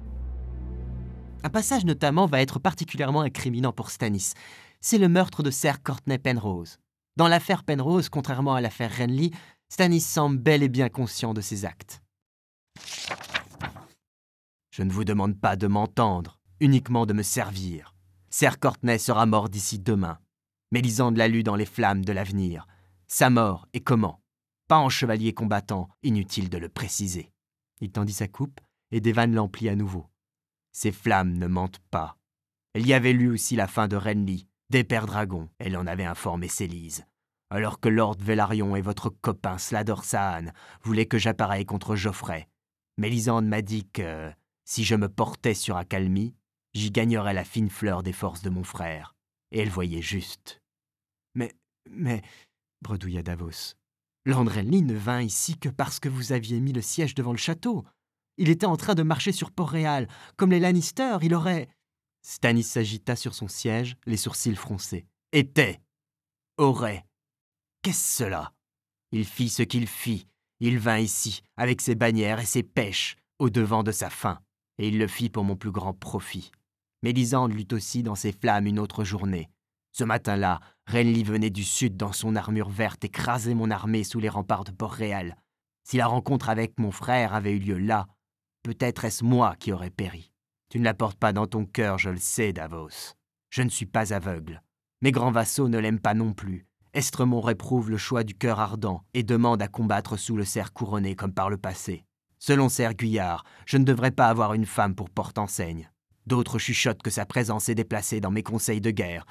Un 1.43 1.51
passage 1.51 1.85
notamment 1.85 2.27
va 2.27 2.41
être 2.43 2.61
particulièrement 2.61 3.23
incriminant 3.23 3.73
pour 3.73 3.91
Stanis. 3.91 4.35
C'est 4.81 4.99
le 4.99 5.09
meurtre 5.09 5.43
de 5.43 5.51
Sir 5.51 5.83
Courtney 5.83 6.19
Penrose. 6.19 6.79
Dans 7.17 7.29
l'affaire 7.29 7.65
Penrose, 7.65 8.11
contrairement 8.11 8.55
à 8.55 8.61
l'affaire 8.61 8.95
Renly, 8.95 9.31
Stanis 9.71 10.03
semble 10.03 10.37
bel 10.39 10.63
et 10.63 10.69
bien 10.69 10.91
conscient 10.91 11.33
de 11.33 11.41
ses 11.41 11.65
actes. 11.65 12.03
Je 14.71 14.83
ne 14.83 14.93
vous 14.93 15.05
demande 15.05 15.41
pas 15.41 15.57
de 15.57 15.67
m'entendre, 15.67 16.39
uniquement 16.61 17.07
de 17.07 17.15
me 17.15 17.23
servir. 17.23 17.95
Sir 18.29 18.61
Courtney 18.61 18.99
sera 18.99 19.25
mort 19.25 19.49
d'ici 19.49 19.79
demain. 19.79 20.19
Mélisande 20.73 21.17
l'a 21.17 21.29
lu 21.29 21.43
dans 21.43 21.57
les 21.57 21.65
flammes 21.65 22.05
de 22.05 22.13
l'avenir. 22.13 22.67
Sa 23.07 23.31
mort 23.31 23.67
et 23.73 23.81
comment? 23.81 24.21
Pas 24.69 24.77
en 24.77 24.91
chevalier 24.91 25.33
combattant, 25.33 25.89
inutile 26.03 26.51
de 26.51 26.59
le 26.59 26.69
préciser. 26.69 27.33
Il 27.81 27.93
tendit 27.93 28.13
sa 28.13 28.29
coupe 28.29 28.61
et 28.91 29.01
Devan 29.01 29.33
l'emplit 29.33 29.71
à 29.71 29.77
nouveau. 29.77 30.07
Ces 30.73 30.93
flammes 30.93 31.39
ne 31.39 31.47
mentent 31.47 31.81
pas. 31.91 32.19
Elle 32.75 32.87
y 32.87 32.93
avait 32.93 33.15
lu 33.15 33.31
aussi 33.31 33.57
la 33.57 33.69
fin 33.69 33.89
de 33.89 33.97
Renly, 33.97 34.49
des 34.71 34.85
Pères 34.85 35.07
Dragons, 35.07 35.49
elle 35.59 35.77
en 35.77 35.87
avait 35.87 36.05
informé 36.05 36.49
Célise. 36.49 37.05
Alors 37.51 37.79
que 37.79 37.89
Lord 37.89 38.17
Velaryon 38.19 38.75
et 38.75 38.81
votre 38.81 39.09
copain 39.11 39.59
Slador 39.59 40.05
Saan 40.05 40.53
voulaient 40.83 41.07
que 41.07 41.19
j'appareille 41.19 41.67
contre 41.67 41.95
Geoffrey, 41.95 42.49
Mélisande 42.99 43.47
m'a 43.47 43.63
dit 43.63 43.87
que, 43.93 44.33
si 44.65 44.85
je 44.85 44.95
me 44.95 45.09
portais 45.09 45.55
sur 45.55 45.77
Accalmie, 45.77 46.35
j'y 46.75 46.91
gagnerais 46.91 47.35
la 47.35 47.45
fine 47.45 47.71
fleur 47.71 48.03
des 48.03 48.13
forces 48.13 48.43
de 48.43 48.51
mon 48.51 48.65
frère. 48.65 49.15
Et 49.53 49.61
elle 49.61 49.71
voyait 49.71 50.03
juste. 50.03 50.61
Mais, 51.35 51.53
mais, 51.91 52.23
bredouilla 52.83 53.23
Davos, 53.23 53.75
Landrelli 54.25 54.83
ne 54.83 54.95
vint 54.95 55.23
ici 55.23 55.57
que 55.57 55.69
parce 55.69 56.01
que 56.01 56.09
vous 56.09 56.33
aviez 56.33 56.59
mis 56.59 56.73
le 56.73 56.83
siège 56.83 57.15
devant 57.15 57.33
le 57.33 57.39
château. 57.39 57.85
Il 58.39 58.49
était 58.49 58.67
en 58.67 58.77
train 58.77 58.95
de 58.95 59.05
marcher 59.05 59.31
sur 59.31 59.53
Port-Réal. 59.53 60.09
Comme 60.37 60.51
les 60.51 60.61
Lannister, 60.61 61.19
il 61.23 61.35
aurait. 61.35 61.69
Stannis 62.29 62.65
s'agita 62.65 63.15
sur 63.15 63.37
son 63.37 63.47
siège, 63.47 63.97
les 64.05 64.17
sourcils 64.17 64.57
froncés. 64.57 65.07
Était. 65.31 65.81
Aurait. 66.57 67.07
Qu'est-ce 67.83 68.25
cela? 68.25 68.53
Il 69.13 69.25
fit 69.25 69.49
ce 69.49 69.63
qu'il 69.63 69.87
fit. 69.87 70.27
Il 70.59 70.81
vint 70.81 70.99
ici, 70.99 71.45
avec 71.57 71.81
ses 71.81 71.95
bannières 71.95 72.41
et 72.41 72.45
ses 72.45 72.65
pêches, 72.65 73.15
au 73.39 73.49
devant 73.49 73.85
de 73.85 73.93
sa 73.93 74.11
faim, 74.11 74.41
et 74.79 74.89
il 74.89 74.99
le 74.99 75.07
fit 75.07 75.31
pour 75.31 75.45
mon 75.45 75.55
plus 75.55 75.71
grand 75.71 75.95
profit. 75.95 76.51
Mélisande 77.05 77.53
lut 77.53 77.73
aussi 77.73 78.03
dans 78.03 78.17
ses 78.17 78.33
flammes 78.33 78.67
une 78.67 78.81
autre 78.81 79.05
journée. 79.05 79.49
Ce 79.93 80.03
matin-là, 80.03 80.59
Renly 80.89 81.23
venait 81.23 81.51
du 81.51 81.63
sud 81.63 81.97
dans 81.97 82.13
son 82.13 82.35
armure 82.35 82.71
verte 82.71 83.05
écraser 83.05 83.55
mon 83.55 83.71
armée 83.71 84.03
sous 84.03 84.19
les 84.19 84.29
remparts 84.29 84.65
de 84.65 84.73
Port-Réal. 84.73 85.37
Si 85.85 85.97
la 85.97 86.09
rencontre 86.09 86.49
avec 86.49 86.77
mon 86.81 86.91
frère 86.91 87.35
avait 87.35 87.53
eu 87.53 87.61
lieu 87.61 87.79
là, 87.79 88.09
peut-être 88.65 89.05
est-ce 89.05 89.23
moi 89.23 89.55
qui 89.55 89.71
aurais 89.71 89.91
péri. 89.91 90.33
Tu 90.69 90.79
ne 90.79 90.85
la 90.85 90.95
portes 90.95 91.19
pas 91.19 91.33
dans 91.33 91.47
ton 91.47 91.65
cœur, 91.65 91.99
je 91.99 92.11
le 92.11 92.19
sais, 92.19 92.53
Davos. 92.53 93.15
Je 93.51 93.63
ne 93.63 93.69
suis 93.69 93.87
pas 93.87 94.13
aveugle. 94.13 94.63
Mes 95.01 95.13
grands 95.13 95.31
vassaux 95.31 95.69
ne 95.69 95.79
l'aiment 95.79 96.01
pas 96.01 96.15
non 96.15 96.33
plus. 96.33 96.67
Estremont 96.93 97.41
réprouve 97.41 97.91
le 97.91 97.99
choix 97.99 98.25
du 98.25 98.35
cœur 98.35 98.59
ardent 98.59 99.05
et 99.15 99.23
demande 99.23 99.63
à 99.63 99.69
combattre 99.69 100.17
sous 100.17 100.37
le 100.37 100.45
cerf 100.45 100.73
couronné 100.73 101.15
comme 101.15 101.35
par 101.35 101.51
le 101.51 101.59
passé. 101.59 102.05
Selon 102.39 102.69
Serre 102.69 102.95
Guyard, 102.95 103.45
je 103.67 103.77
ne 103.77 103.85
devrais 103.85 104.11
pas 104.11 104.29
avoir 104.29 104.55
une 104.55 104.67
femme 104.67 104.95
pour 104.95 105.11
porte-enseigne. 105.11 105.91
D'autres 106.27 106.59
chuchotent 106.59 107.03
que 107.03 107.11
sa 107.11 107.27
présence 107.27 107.69
est 107.69 107.75
déplacée 107.75 108.21
dans 108.21 108.31
mes 108.31 108.43
conseils 108.43 108.81
de 108.81 108.91
guerre, 108.91 109.27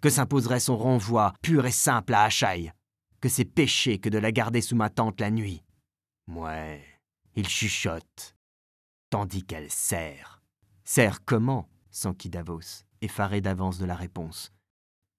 que 0.00 0.10
s'imposerait 0.10 0.60
son 0.60 0.76
renvoi 0.76 1.34
pur 1.42 1.66
et 1.66 1.72
simple 1.72 2.14
à 2.14 2.22
Achaï, 2.22 2.72
que 3.20 3.28
c'est 3.28 3.44
péché 3.44 3.98
que 3.98 4.08
de 4.08 4.18
la 4.18 4.32
garder 4.32 4.60
sous 4.60 4.76
ma 4.76 4.88
tente 4.88 5.20
la 5.20 5.30
nuit. 5.30 5.64
Ouais, 6.28 6.82
il 7.34 7.48
chuchote, 7.48 8.36
tandis 9.10 9.44
qu'elle 9.44 9.70
sert. 9.70 10.37
Sert 10.90 11.22
comment? 11.22 11.68
s'enquit 11.90 12.30
Davos, 12.30 12.86
effaré 13.02 13.42
d'avance 13.42 13.76
de 13.76 13.84
la 13.84 13.94
réponse. 13.94 14.52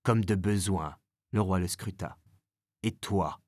Comme 0.02 0.26
de 0.26 0.34
besoin, 0.34 0.96
le 1.32 1.42
roi 1.42 1.60
le 1.60 1.68
scruta. 1.68 2.18
Et 2.82 2.92
toi? 2.92 3.40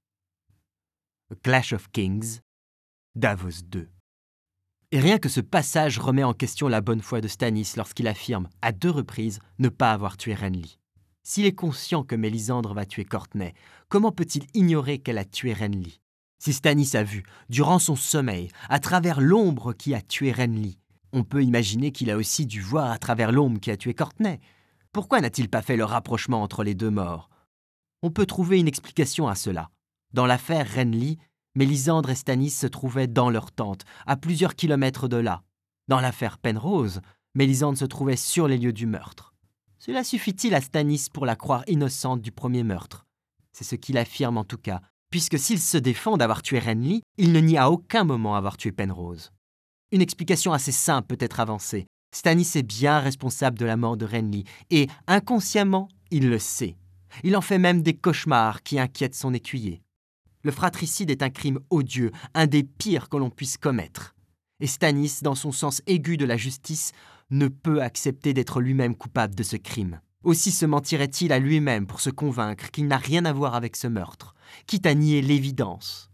Clash 1.42 1.74
of 1.74 1.90
Kings, 1.92 2.42
Davos 3.16 3.64
II. 3.74 3.88
Et 4.92 5.00
rien 5.00 5.18
que 5.18 5.30
ce 5.30 5.42
passage 5.42 5.98
remet 5.98 6.24
en 6.24 6.36
question 6.36 6.68
la 6.68 6.82
bonne 6.82 7.02
foi 7.02 7.22
de 7.22 7.28
Stannis 7.28 7.74
lorsqu'il 7.76 8.08
affirme, 8.08 8.50
à 8.62 8.72
deux 8.72 8.92
reprises, 8.92 9.40
ne 9.58 9.70
pas 9.70 9.92
avoir 9.92 10.16
tué 10.16 10.36
Renly. 10.36 10.78
S'il 11.24 11.48
est 11.48 11.56
conscient 11.56 12.04
que 12.04 12.14
Mélisandre 12.14 12.76
va 12.76 12.86
tuer 12.86 13.04
Courtenay, 13.04 13.56
comment 13.90 14.12
peut-il 14.12 14.46
ignorer 14.54 15.00
qu'elle 15.00 15.18
a 15.18 15.26
tué 15.26 15.54
Renly? 15.54 16.00
Si 16.38 16.54
Stannis 16.54 16.92
a 16.94 17.02
vu, 17.02 17.24
durant 17.50 17.80
son 17.80 17.96
sommeil, 17.96 18.50
à 18.70 18.78
travers 18.78 19.22
l'ombre 19.22 19.74
qui 19.74 19.96
a 19.96 20.04
tué 20.04 20.32
Renly, 20.32 20.78
on 21.14 21.24
peut 21.24 21.44
imaginer 21.44 21.92
qu'il 21.92 22.10
a 22.10 22.18
aussi 22.18 22.46
dû 22.46 22.62
voir 22.62 22.92
à 22.92 22.98
travers 22.98 23.32
l'ombre 23.32 23.60
qui 23.60 23.72
a 23.72 23.78
tué 23.78 23.94
Courtenay. 23.94 24.40
Pourquoi 24.92 25.22
n'a-t-il 25.22 25.50
pas 25.50 25.62
fait 25.62 25.78
le 25.78 25.86
rapprochement 25.86 26.42
entre 26.42 26.64
les 26.64 26.76
deux 26.76 26.90
morts? 26.90 27.30
On 28.02 28.12
peut 28.12 28.26
trouver 28.26 28.60
une 28.60 28.68
explication 28.68 29.28
à 29.28 29.36
cela. 29.36 29.70
Dans 30.14 30.26
l'affaire 30.26 30.68
Renly, 30.76 31.18
Mélisandre 31.56 32.10
et 32.10 32.16
Stannis 32.16 32.52
se 32.52 32.68
trouvaient 32.68 33.08
dans 33.08 33.30
leur 33.30 33.52
tente, 33.52 33.84
à 34.06 34.16
plusieurs 34.16 34.56
kilomètres 34.56 35.08
de 35.08 35.18
là. 35.18 35.44
Dans 35.88 36.00
l'affaire 36.00 36.38
Penrose, 36.38 37.02
Mélisandre 37.36 37.78
se 37.78 37.86
trouvait 37.86 38.16
sur 38.16 38.48
les 38.48 38.58
lieux 38.58 38.74
du 38.74 38.86
meurtre. 38.86 39.34
Cela 39.80 40.04
suffit-il 40.04 40.56
à 40.56 40.62
Stanis 40.62 41.08
pour 41.12 41.26
la 41.26 41.36
croire 41.36 41.64
innocente 41.68 42.22
du 42.22 42.32
premier 42.32 42.64
meurtre? 42.64 43.06
C'est 43.52 43.64
ce 43.64 43.76
qu'il 43.76 43.98
affirme 43.98 44.38
en 44.38 44.44
tout 44.44 44.58
cas, 44.58 44.82
puisque 45.10 45.38
s'il 45.38 45.60
se 45.60 45.78
défend 45.78 46.18
d'avoir 46.18 46.42
tué 46.42 46.60
Renly, 46.60 47.04
il 47.18 47.34
ne 47.34 47.40
nie 47.40 47.58
à 47.58 47.70
aucun 47.70 48.04
moment 48.04 48.36
avoir 48.36 48.58
tué 48.58 48.72
Penrose. 48.72 49.32
Une 49.94 50.02
explication 50.02 50.54
assez 50.54 50.72
simple 50.72 51.08
peut 51.16 51.24
être 51.24 51.42
avancée. 51.42 51.86
Stanis 52.16 52.52
est 52.56 52.64
bien 52.64 53.00
responsable 53.00 53.60
de 53.60 53.66
la 53.66 53.76
mort 53.76 53.98
de 53.98 54.06
Renly, 54.06 54.46
et 54.70 54.88
inconsciemment, 55.08 55.90
il 56.12 56.30
le 56.30 56.40
sait. 56.40 56.78
Il 57.24 57.36
en 57.36 57.42
fait 57.42 57.58
même 57.58 57.82
des 57.82 57.94
cauchemars 57.94 58.64
qui 58.64 58.80
inquiètent 58.80 59.16
son 59.16 59.34
écuyer. 59.34 59.82
Le 60.44 60.52
fratricide 60.52 61.10
est 61.10 61.24
un 61.24 61.30
crime 61.30 61.60
odieux, 61.70 62.12
un 62.34 62.48
des 62.48 62.64
pires 62.64 63.10
que 63.10 63.18
l'on 63.18 63.30
puisse 63.30 63.58
commettre. 63.58 64.16
Et 64.62 64.68
Stanis, 64.68 65.20
dans 65.22 65.36
son 65.36 65.52
sens 65.52 65.82
aigu 65.88 66.16
de 66.16 66.26
la 66.26 66.38
justice, 66.38 66.94
ne 67.30 67.48
peut 67.48 67.82
accepter 67.82 68.34
d'être 68.34 68.62
lui-même 68.62 68.96
coupable 68.96 69.36
de 69.36 69.44
ce 69.44 69.58
crime. 69.58 70.00
Aussi 70.24 70.52
se 70.52 70.66
mentirait-il 70.66 71.34
à 71.34 71.40
lui-même 71.40 71.88
pour 71.88 72.00
se 72.00 72.10
convaincre 72.10 72.72
qu'il 72.72 72.88
n'a 72.88 72.98
rien 72.98 73.26
à 73.26 73.34
voir 73.34 73.56
avec 73.56 73.76
ce 73.76 73.88
meurtre, 73.88 74.36
quitte 74.68 74.86
à 74.86 74.94
nier 74.94 75.22
l'évidence. 75.22 76.11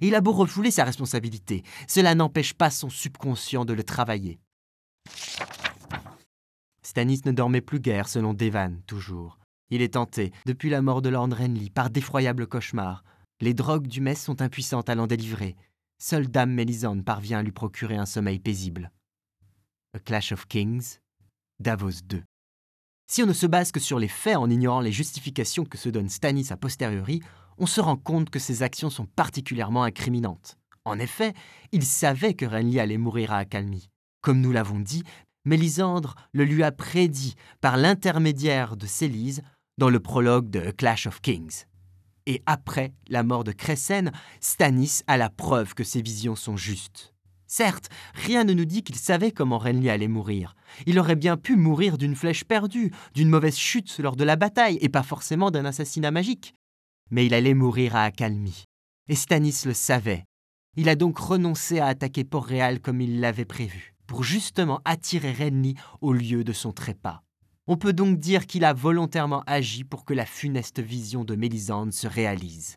Il 0.00 0.14
a 0.14 0.20
beau 0.20 0.32
refouler 0.32 0.70
sa 0.70 0.84
responsabilité, 0.84 1.62
cela 1.88 2.14
n'empêche 2.14 2.54
pas 2.54 2.70
son 2.70 2.90
subconscient 2.90 3.64
de 3.64 3.72
le 3.72 3.82
travailler. 3.82 4.38
Stanis 6.82 7.22
ne 7.24 7.32
dormait 7.32 7.60
plus 7.60 7.80
guère, 7.80 8.08
selon 8.08 8.34
Devan, 8.34 8.80
toujours. 8.86 9.38
Il 9.70 9.82
est 9.82 9.94
tenté, 9.94 10.32
depuis 10.46 10.70
la 10.70 10.82
mort 10.82 11.02
de 11.02 11.08
Lord 11.08 11.30
Renly, 11.32 11.70
par 11.70 11.90
d'effroyables 11.90 12.46
cauchemars. 12.46 13.04
Les 13.40 13.54
drogues 13.54 13.88
du 13.88 14.00
mess 14.00 14.22
sont 14.22 14.40
impuissantes 14.40 14.88
à 14.88 14.94
l'en 14.94 15.06
délivrer. 15.06 15.56
Seule 15.98 16.28
Dame 16.28 16.52
Mélisande 16.52 17.04
parvient 17.04 17.40
à 17.40 17.42
lui 17.42 17.52
procurer 17.52 17.96
un 17.96 18.06
sommeil 18.06 18.38
paisible. 18.38 18.92
A 19.94 19.98
Clash 19.98 20.32
of 20.32 20.46
Kings, 20.46 20.98
Davos 21.58 22.02
II. 22.12 22.22
Si 23.08 23.22
on 23.22 23.26
ne 23.26 23.32
se 23.32 23.46
base 23.46 23.72
que 23.72 23.80
sur 23.80 23.98
les 23.98 24.08
faits 24.08 24.36
en 24.36 24.50
ignorant 24.50 24.80
les 24.80 24.92
justifications 24.92 25.64
que 25.64 25.78
se 25.78 25.88
donne 25.88 26.08
Stannis 26.08 26.48
a 26.50 26.56
posteriori, 26.56 27.22
on 27.58 27.66
se 27.66 27.80
rend 27.80 27.96
compte 27.96 28.30
que 28.30 28.38
ses 28.38 28.62
actions 28.62 28.90
sont 28.90 29.06
particulièrement 29.06 29.82
incriminantes. 29.82 30.58
En 30.84 30.98
effet, 30.98 31.34
il 31.72 31.84
savait 31.84 32.34
que 32.34 32.46
Renly 32.46 32.78
allait 32.78 32.98
mourir 32.98 33.32
à 33.32 33.38
accalmie. 33.38 33.88
Comme 34.20 34.40
nous 34.40 34.52
l'avons 34.52 34.78
dit, 34.78 35.02
Mélisandre 35.44 36.16
le 36.32 36.44
lui 36.44 36.64
a 36.64 36.72
prédit 36.72 37.36
par 37.60 37.76
l'intermédiaire 37.76 38.76
de 38.76 38.86
Célise 38.86 39.42
dans 39.78 39.90
le 39.90 40.00
prologue 40.00 40.50
de 40.50 40.72
Clash 40.72 41.06
of 41.06 41.20
Kings. 41.20 41.64
Et 42.26 42.42
après 42.46 42.92
la 43.08 43.22
mort 43.22 43.44
de 43.44 43.52
Cressen, 43.52 44.10
Stannis 44.40 45.02
a 45.06 45.16
la 45.16 45.30
preuve 45.30 45.74
que 45.74 45.84
ses 45.84 46.02
visions 46.02 46.34
sont 46.34 46.56
justes. 46.56 47.14
Certes, 47.46 47.88
rien 48.14 48.42
ne 48.42 48.54
nous 48.54 48.64
dit 48.64 48.82
qu'il 48.82 48.96
savait 48.96 49.30
comment 49.30 49.58
Renly 49.58 49.88
allait 49.88 50.08
mourir. 50.08 50.56
Il 50.86 50.98
aurait 50.98 51.14
bien 51.14 51.36
pu 51.36 51.54
mourir 51.54 51.96
d'une 51.96 52.16
flèche 52.16 52.42
perdue, 52.42 52.92
d'une 53.14 53.28
mauvaise 53.28 53.56
chute 53.56 54.00
lors 54.00 54.16
de 54.16 54.24
la 54.24 54.34
bataille, 54.34 54.78
et 54.80 54.88
pas 54.88 55.04
forcément 55.04 55.52
d'un 55.52 55.64
assassinat 55.64 56.10
magique. 56.10 56.54
Mais 57.10 57.26
il 57.26 57.34
allait 57.34 57.54
mourir 57.54 57.96
à 57.96 58.04
accalmie. 58.04 58.64
Et 59.08 59.14
Stannis 59.14 59.62
le 59.64 59.74
savait. 59.74 60.24
Il 60.76 60.88
a 60.88 60.94
donc 60.94 61.18
renoncé 61.18 61.78
à 61.78 61.86
attaquer 61.86 62.24
Port-Réal 62.24 62.80
comme 62.80 63.00
il 63.00 63.20
l'avait 63.20 63.44
prévu, 63.44 63.94
pour 64.06 64.24
justement 64.24 64.80
attirer 64.84 65.32
Renly 65.32 65.74
au 66.00 66.12
lieu 66.12 66.44
de 66.44 66.52
son 66.52 66.72
trépas. 66.72 67.22
On 67.66 67.76
peut 67.76 67.92
donc 67.92 68.18
dire 68.18 68.46
qu'il 68.46 68.64
a 68.64 68.72
volontairement 68.72 69.42
agi 69.46 69.84
pour 69.84 70.04
que 70.04 70.14
la 70.14 70.26
funeste 70.26 70.80
vision 70.80 71.24
de 71.24 71.34
Mélisande 71.34 71.92
se 71.92 72.06
réalise. 72.06 72.76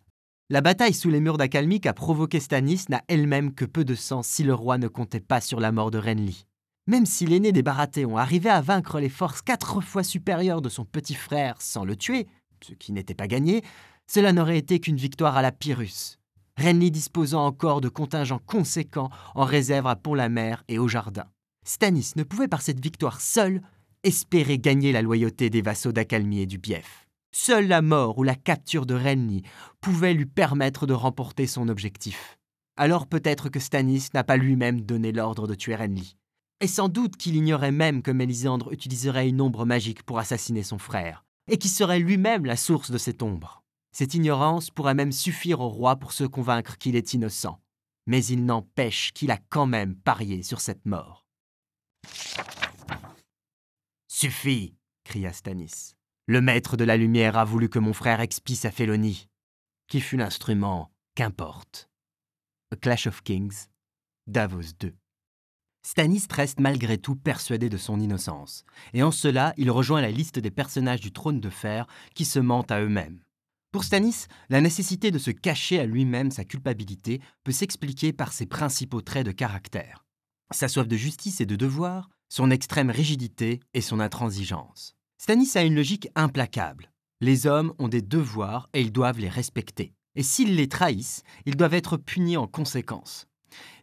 La 0.50 0.62
bataille 0.62 0.96
sous 0.96 1.12
les 1.12 1.20
murs 1.20 1.38
d'Akalmik 1.38 1.86
a 1.86 1.94
provoqué 1.94 2.40
Stanis 2.40 2.86
n'a 2.90 3.04
elle-même 3.08 3.54
que 3.54 3.66
peu 3.66 3.86
de 3.86 3.94
sens 3.94 4.28
si 4.28 4.44
le 4.44 4.56
roi 4.56 4.80
ne 4.80 4.88
comptait 4.88 5.20
pas 5.20 5.42
sur 5.42 5.60
la 5.60 5.72
mort 5.72 5.92
de 5.92 6.00
Renly. 6.00 6.48
Même 6.88 7.06
si 7.06 7.28
l'aîné 7.28 7.52
des 7.52 7.62
Baratheons 7.62 8.18
arrivait 8.18 8.50
à 8.50 8.62
vaincre 8.62 9.00
les 9.00 9.10
forces 9.10 9.44
quatre 9.44 9.80
fois 9.82 10.04
supérieures 10.04 10.64
de 10.64 10.70
son 10.70 10.86
petit 10.86 11.14
frère 11.14 11.62
sans 11.62 11.86
le 11.86 11.96
tuer, 11.96 12.26
ce 12.64 12.74
qui 12.74 12.94
n'était 12.94 13.14
pas 13.14 13.28
gagné, 13.28 13.62
cela 14.10 14.34
n'aurait 14.34 14.58
été 14.58 14.80
qu'une 14.80 14.98
victoire 14.98 15.38
à 15.38 15.44
la 15.44 15.52
Pyrrhus. 15.52 16.18
Renly 16.58 16.90
disposant 16.90 17.46
encore 17.46 17.80
de 17.80 17.90
contingents 17.90 18.42
conséquents 18.46 19.12
en 19.36 19.46
réserve 19.46 19.86
à 19.86 19.96
Pont-la-Mer 19.96 20.64
et 20.68 20.80
au 20.80 20.88
Jardin. 20.88 21.26
Stanis 21.64 22.14
ne 22.16 22.24
pouvait 22.24 22.48
par 22.48 22.64
cette 22.64 22.84
victoire 22.84 23.22
seule 23.22 23.62
espérer 24.04 24.58
gagner 24.58 24.92
la 24.92 25.04
loyauté 25.04 25.52
des 25.52 25.62
vassaux 25.62 25.92
d'Acalmie 25.92 26.42
et 26.42 26.48
du 26.48 26.58
Bief. 26.58 27.08
Seule 27.32 27.68
la 27.68 27.84
mort 27.84 28.18
ou 28.18 28.24
la 28.24 28.34
capture 28.34 28.88
de 28.88 28.96
Renly 28.96 29.44
pouvait 29.80 30.16
lui 30.16 30.26
permettre 30.26 30.88
de 30.88 30.94
remporter 30.94 31.46
son 31.46 31.70
objectif. 31.70 32.40
Alors 32.78 33.06
peut-être 33.06 33.50
que 33.50 33.60
Stanis 33.60 34.08
n'a 34.16 34.24
pas 34.24 34.38
lui-même 34.38 34.82
donné 34.82 35.12
l'ordre 35.12 35.46
de 35.46 35.54
tuer 35.54 35.76
Renly. 35.76 36.16
Et 36.62 36.68
sans 36.68 36.90
doute 36.90 37.16
qu'il 37.16 37.36
ignorait 37.36 37.72
même 37.72 38.02
que 38.02 38.12
Mélisandre 38.12 38.74
utiliserait 38.74 39.30
une 39.30 39.40
ombre 39.40 39.66
magique 39.66 40.02
pour 40.02 40.18
assassiner 40.18 40.64
son 40.64 40.80
frère, 40.80 41.24
et 41.48 41.58
qui 41.58 41.70
serait 41.70 42.00
lui-même 42.00 42.46
la 42.46 42.58
source 42.58 42.90
de 42.90 42.98
cette 42.98 43.22
ombre. 43.22 43.64
Cette 43.92 44.14
ignorance 44.14 44.70
pourrait 44.70 44.94
même 44.94 45.12
suffire 45.12 45.60
au 45.60 45.70
roi 45.70 45.96
pour 45.96 46.12
se 46.12 46.24
convaincre 46.24 46.78
qu'il 46.78 46.96
est 46.96 47.14
innocent. 47.14 47.60
Mais 48.08 48.24
il 48.26 48.46
n'empêche 48.46 49.12
qu'il 49.14 49.32
a 49.32 49.40
quand 49.50 49.66
même 49.66 49.96
parié 49.96 50.44
sur 50.44 50.62
cette 50.62 50.86
mort. 50.86 51.26
Suffit, 54.08 54.76
cria 55.04 55.34
Stanis. 55.34 55.96
Le 56.28 56.42
maître 56.42 56.78
de 56.78 56.84
la 56.84 56.98
lumière 56.98 57.38
a 57.38 57.46
voulu 57.46 57.70
que 57.70 57.80
mon 57.80 57.94
frère 57.94 58.22
expie 58.22 58.56
sa 58.56 58.72
félonie. 58.72 59.28
Qui 59.88 60.02
fut 60.02 60.18
l'instrument, 60.18 60.92
qu'importe. 61.16 61.90
A 62.72 62.76
Clash 62.76 63.08
of 63.08 63.24
Kings, 63.24 63.68
Davos 64.28 64.74
2. 64.80 64.96
Stanis 65.82 66.28
reste 66.30 66.60
malgré 66.60 66.98
tout 66.98 67.16
persuadé 67.16 67.70
de 67.70 67.78
son 67.78 68.00
innocence, 68.00 68.64
et 68.94 69.02
en 69.02 69.12
cela 69.12 69.54
il 69.58 69.72
rejoint 69.72 70.02
la 70.02 70.12
liste 70.12 70.38
des 70.38 70.52
personnages 70.52 71.02
du 71.02 71.12
trône 71.12 71.40
de 71.40 71.50
fer 71.50 71.88
qui 72.14 72.26
se 72.26 72.38
mentent 72.38 72.72
à 72.72 72.82
eux-mêmes. 72.82 73.24
Pour 73.72 73.84
Stanis, 73.84 74.26
la 74.50 74.62
nécessité 74.62 75.12
de 75.12 75.20
se 75.20 75.30
cacher 75.30 75.80
à 75.80 75.86
lui-même 75.86 76.32
sa 76.32 76.44
culpabilité 76.44 77.22
peut 77.44 77.52
s'expliquer 77.52 78.14
par 78.14 78.34
ses 78.34 78.48
principaux 78.48 79.02
traits 79.02 79.28
de 79.28 79.32
caractère. 79.32 80.06
Sa 80.52 80.68
soif 80.68 80.88
de 80.88 80.98
justice 80.98 81.40
et 81.40 81.46
de 81.46 81.56
devoir, 81.56 82.10
son 82.30 82.50
extrême 82.50 82.90
rigidité 82.90 83.60
et 83.76 83.82
son 83.82 84.00
intransigeance. 84.00 84.96
Stanis 85.20 85.52
a 85.56 85.62
une 85.62 85.76
logique 85.76 86.10
implacable. 86.16 86.92
Les 87.22 87.46
hommes 87.46 87.74
ont 87.78 87.90
des 87.90 88.02
devoirs 88.02 88.70
et 88.74 88.82
ils 88.82 88.92
doivent 88.92 89.20
les 89.20 89.30
respecter. 89.30 89.94
Et 90.16 90.24
s'ils 90.24 90.56
les 90.56 90.68
trahissent, 90.68 91.22
ils 91.46 91.56
doivent 91.56 91.76
être 91.76 91.96
punis 91.96 92.38
en 92.38 92.48
conséquence. 92.48 93.28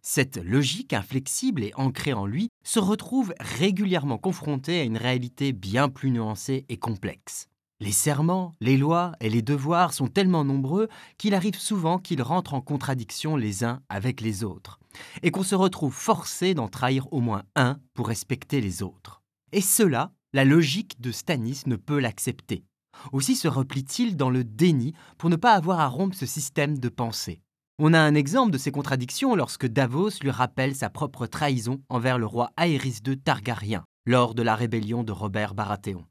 Cette 0.03 0.39
logique 0.39 0.95
inflexible 0.95 1.63
et 1.63 1.73
ancrée 1.77 2.13
en 2.13 2.27
lui 2.27 2.49
se 2.65 2.81
retrouve 2.81 3.35
régulièrement 3.39 4.19
confrontée 4.19 4.81
à 4.81 4.85
une 4.85 4.97
réalité 4.97 5.53
bien 5.53 5.89
plus 5.89 6.11
nuancée 6.11 6.65
et 6.69 6.77
complexe. 6.77 7.49
Les 7.79 7.93
serments, 7.93 8.55
les 8.63 8.79
lois 8.79 9.13
et 9.21 9.29
les 9.29 9.43
devoirs 9.43 9.93
sont 9.93 10.09
tellement 10.09 10.45
nombreux 10.45 10.89
qu'il 11.19 11.35
arrive 11.35 11.59
souvent 11.59 11.99
qu'ils 11.99 12.23
rentrent 12.23 12.55
en 12.55 12.63
contradiction 12.63 13.37
les 13.37 13.65
uns 13.65 13.83
avec 13.91 14.23
les 14.23 14.45
autres, 14.45 14.81
et 15.23 15.31
qu'on 15.31 15.43
se 15.43 15.55
retrouve 15.55 15.93
forcé 15.93 16.55
d'en 16.55 16.69
trahir 16.69 17.07
au 17.13 17.21
moins 17.21 17.43
un 17.55 17.79
pour 17.93 18.09
respecter 18.09 18.63
les 18.63 18.83
autres. 18.83 19.21
Et 19.53 19.61
cela, 19.61 20.13
la 20.33 20.47
logique 20.47 21.01
de 21.03 21.13
Stanis 21.13 21.63
ne 21.67 21.77
peut 21.77 21.99
l'accepter. 21.99 22.65
Aussi 23.13 23.37
se 23.37 23.47
replie-t-il 23.47 24.17
dans 24.17 24.31
le 24.31 24.43
déni 24.43 24.95
pour 25.19 25.29
ne 25.29 25.37
pas 25.37 25.53
avoir 25.53 25.81
à 25.81 25.89
rompre 25.89 26.17
ce 26.17 26.25
système 26.25 26.79
de 26.79 26.89
pensée. 26.89 27.43
On 27.79 27.93
a 27.93 28.01
un 28.01 28.15
exemple 28.15 28.53
de 28.53 28.59
ces 28.59 28.73
contradictions 28.73 29.35
lorsque 29.35 29.67
Davos 29.67 30.23
lui 30.23 30.31
rappelle 30.31 30.75
sa 30.75 30.89
propre 30.89 31.27
trahison 31.27 31.83
envers 31.91 32.19
le 32.19 32.25
roi 32.25 32.53
Aerys 32.57 33.01
II 33.07 33.19
Targaryen 33.19 33.85
lors 34.07 34.35
de 34.35 34.43
la 34.43 34.57
rébellion 34.57 35.05
de 35.05 35.13
Robert 35.13 35.55
Baratheon. 35.55 36.07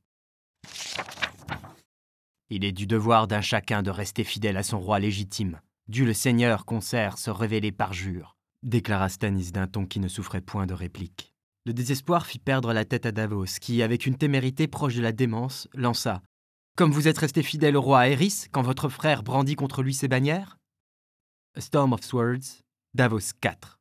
Il 2.49 2.63
est 2.63 2.71
du 2.71 2.85
devoir 2.85 3.27
d'un 3.27 3.41
chacun 3.41 3.81
de 3.81 3.89
rester 3.89 4.23
fidèle 4.23 4.57
à 4.57 4.63
son 4.63 4.79
roi 4.79 4.99
légitime. 4.99 5.61
Dieu 5.87 6.05
le 6.05 6.13
Seigneur 6.13 6.65
concert 6.65 7.17
se 7.17 7.31
révéler 7.31 7.71
par 7.71 7.93
jure, 7.93 8.35
déclara 8.61 9.09
Stanis 9.09 9.51
d'un 9.51 9.65
ton 9.65 9.85
qui 9.85 9.99
ne 9.99 10.07
souffrait 10.07 10.41
point 10.41 10.67
de 10.67 10.73
réplique. 10.73 11.33
Le 11.65 11.73
désespoir 11.73 12.27
fit 12.27 12.37
perdre 12.37 12.73
la 12.73 12.85
tête 12.85 13.07
à 13.07 13.11
Davos, 13.11 13.59
qui, 13.59 13.81
avec 13.81 14.05
une 14.05 14.17
témérité 14.17 14.67
proche 14.67 14.95
de 14.95 15.01
la 15.01 15.11
démence, 15.11 15.67
lança 15.73 16.21
Comme 16.77 16.91
vous 16.91 17.07
êtes 17.07 17.17
resté 17.17 17.41
fidèle 17.41 17.75
au 17.75 17.81
roi 17.81 18.07
Aerys 18.07 18.45
quand 18.51 18.61
votre 18.61 18.89
frère 18.89 19.23
brandit 19.23 19.55
contre 19.55 19.81
lui 19.81 19.95
ses 19.95 20.07
bannières? 20.07 20.57
Storm 21.57 21.93
of 21.93 22.03
Swords, 22.03 22.61
Davos 22.93 23.33
4. 23.41 23.79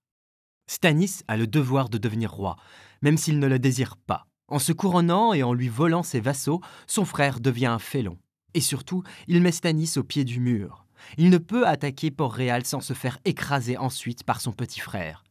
Stanis 0.71 1.21
a 1.29 1.37
le 1.37 1.47
devoir 1.47 1.91
de 1.91 1.99
devenir 1.99 2.33
roi, 2.33 2.57
même 3.03 3.19
s'il 3.19 3.39
ne 3.39 3.47
le 3.47 3.59
désire 3.59 3.99
pas. 3.99 4.27
En 4.49 4.59
se 4.59 4.73
couronnant 4.73 5.35
et 5.35 5.43
en 5.43 5.53
lui 5.53 5.69
volant 5.69 6.03
ses 6.03 6.21
vassaux, 6.21 6.63
son 6.87 7.05
frère 7.05 7.41
devient 7.41 7.67
un 7.67 7.79
félon. 7.79 8.19
Et 8.55 8.61
surtout, 8.61 9.03
il 9.27 9.43
met 9.43 9.53
Stanis 9.53 9.95
au 9.97 10.05
pied 10.05 10.25
du 10.25 10.41
mur. 10.41 10.87
Il 11.19 11.31
ne 11.31 11.39
peut 11.39 11.67
attaquer 11.67 12.11
Port-Réal 12.11 12.65
sans 12.65 12.81
se 12.81 12.95
faire 12.95 13.19
écraser 13.25 13.77
ensuite 13.77 14.25
par 14.25 14.41
son 14.41 14.53
petit 14.53 14.81
frère. 14.81 15.25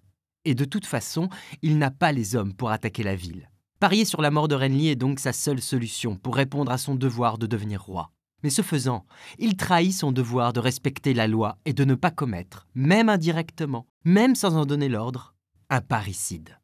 Et 0.45 0.55
de 0.55 0.65
toute 0.65 0.85
façon, 0.85 1.29
il 1.61 1.77
n'a 1.77 1.89
pas 1.89 2.11
les 2.11 2.35
hommes 2.35 2.53
pour 2.53 2.69
attaquer 2.71 3.03
la 3.03 3.15
ville. 3.15 3.49
Parier 3.79 4.05
sur 4.05 4.21
la 4.21 4.31
mort 4.31 4.47
de 4.47 4.55
Renly 4.55 4.89
est 4.89 4.95
donc 4.95 5.19
sa 5.19 5.33
seule 5.33 5.61
solution 5.61 6.17
pour 6.17 6.35
répondre 6.35 6.71
à 6.71 6.77
son 6.77 6.95
devoir 6.95 7.37
de 7.37 7.47
devenir 7.47 7.81
roi. 7.81 8.11
Mais 8.43 8.49
ce 8.49 8.61
faisant, 8.61 9.05
il 9.39 9.55
trahit 9.55 9.93
son 9.93 10.11
devoir 10.11 10.51
de 10.51 10.59
respecter 10.59 11.13
la 11.13 11.27
loi 11.27 11.57
et 11.65 11.73
de 11.73 11.85
ne 11.85 11.95
pas 11.95 12.11
commettre, 12.11 12.67
même 12.75 13.07
indirectement, 13.07 13.87
même 14.03 14.35
sans 14.35 14.57
en 14.57 14.65
donner 14.65 14.89
l'ordre, 14.89 15.33
un 15.69 15.79
parricide. 15.79 16.59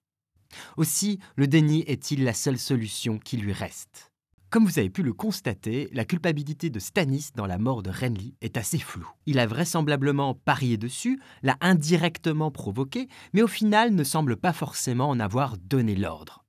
Aussi, 0.78 1.20
le 1.36 1.48
déni 1.48 1.84
est-il 1.88 2.24
la 2.24 2.34
seule 2.34 2.60
solution 2.60 3.18
qui 3.18 3.38
lui 3.38 3.54
reste 3.54 4.09
comme 4.50 4.66
vous 4.66 4.80
avez 4.80 4.90
pu 4.90 5.04
le 5.04 5.14
constater, 5.14 5.90
la 5.94 6.06
culpabilité 6.06 6.72
de 6.72 6.80
Stanis 6.80 7.30
dans 7.36 7.46
la 7.46 7.60
mort 7.60 7.84
de 7.84 7.92
Renly 7.92 8.34
est 8.42 8.58
assez 8.58 8.80
floue. 8.80 9.10
Il 9.28 9.38
a 9.38 9.46
vraisemblablement 9.46 10.34
parié 10.34 10.76
dessus, 10.76 11.20
l'a 11.44 11.56
indirectement 11.62 12.50
provoqué, 12.50 13.08
mais 13.34 13.44
au 13.44 13.48
final 13.48 13.94
ne 13.94 14.04
semble 14.04 14.38
pas 14.38 14.52
forcément 14.52 15.10
en 15.10 15.20
avoir 15.20 15.58
donné 15.58 15.96
l'ordre. 15.96 16.46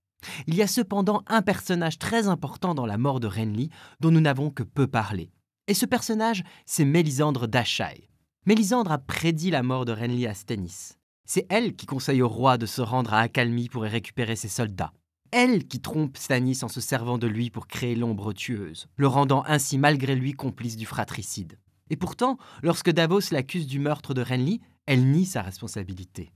Il 0.47 0.55
y 0.55 0.63
a 0.63 0.67
cependant 0.67 1.23
un 1.27 1.43
personnage 1.43 1.99
très 1.99 2.27
important 2.27 2.75
dans 2.75 2.87
la 2.87 2.97
mort 2.97 3.21
de 3.21 3.27
Renly 3.27 3.69
dont 4.01 4.11
nous 4.11 4.21
n'avons 4.21 4.51
que 4.51 4.63
peu 4.63 4.87
parlé. 4.87 5.31
Et 5.67 5.75
ce 5.75 5.85
personnage, 5.85 6.43
c'est 6.65 6.87
Mélisandre 6.87 7.49
d'Achaï. 7.49 8.09
Mélisandre 8.47 8.93
a 8.93 8.99
prédit 8.99 9.51
la 9.51 9.63
mort 9.63 9.85
de 9.85 9.93
Renly 9.93 10.27
à 10.27 10.33
Stanis. 10.33 10.93
C'est 11.27 11.47
elle 11.51 11.75
qui 11.77 11.85
conseille 11.85 12.23
au 12.23 12.29
roi 12.29 12.57
de 12.57 12.65
se 12.65 12.81
rendre 12.81 13.13
à 13.13 13.21
Accalmie 13.21 13.69
pour 13.69 13.85
y 13.85 13.91
récupérer 13.91 14.37
ses 14.37 14.49
soldats 14.49 14.93
elle 15.33 15.67
qui 15.67 15.81
trompe 15.81 16.17
Stanis 16.17 16.61
en 16.63 16.69
se 16.69 16.81
servant 16.81 17.19
de 17.19 17.27
lui 17.27 17.51
pour 17.51 17.67
créer 17.67 17.95
l'ombre 17.95 18.33
tueuse, 18.33 18.89
le 18.97 19.07
rendant 19.07 19.45
ainsi 19.47 19.79
malgré 19.79 20.15
lui 20.15 20.33
complice 20.33 20.77
du 20.77 20.87
fratricide. 20.87 21.59
Et 21.91 21.97
pourtant, 21.97 22.39
lorsque 22.63 22.91
Davos 22.91 23.33
l'accuse 23.33 23.67
du 23.67 23.79
meurtre 23.79 24.15
de 24.15 24.23
Renly, 24.23 24.61
elle 24.87 25.11
nie 25.11 25.27
sa 25.27 25.43
responsabilité. 25.43 26.33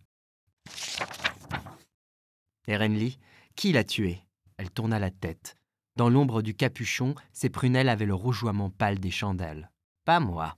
Et 2.66 2.76
Renly, 2.76 3.18
qui 3.56 3.72
l'a 3.72 3.84
tué? 3.84 4.20
Elle 4.56 4.70
tourna 4.70 4.98
la 4.98 5.10
tête. 5.10 5.56
Dans 5.96 6.08
l'ombre 6.08 6.42
du 6.42 6.54
capuchon, 6.54 7.14
ses 7.32 7.50
prunelles 7.50 7.88
avaient 7.88 8.06
le 8.06 8.14
rougeoiement 8.14 8.70
pâle 8.70 8.98
des 8.98 9.10
chandelles. 9.10 9.70
Pas 10.04 10.20
moi. 10.20 10.56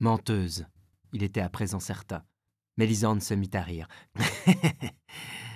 Menteuse. 0.00 0.66
Il 1.12 1.22
était 1.22 1.40
à 1.40 1.48
présent 1.48 1.80
certain. 1.80 2.22
Mélisande 2.76 3.22
se 3.22 3.34
mit 3.34 3.50
à 3.54 3.62
rire. 3.62 3.88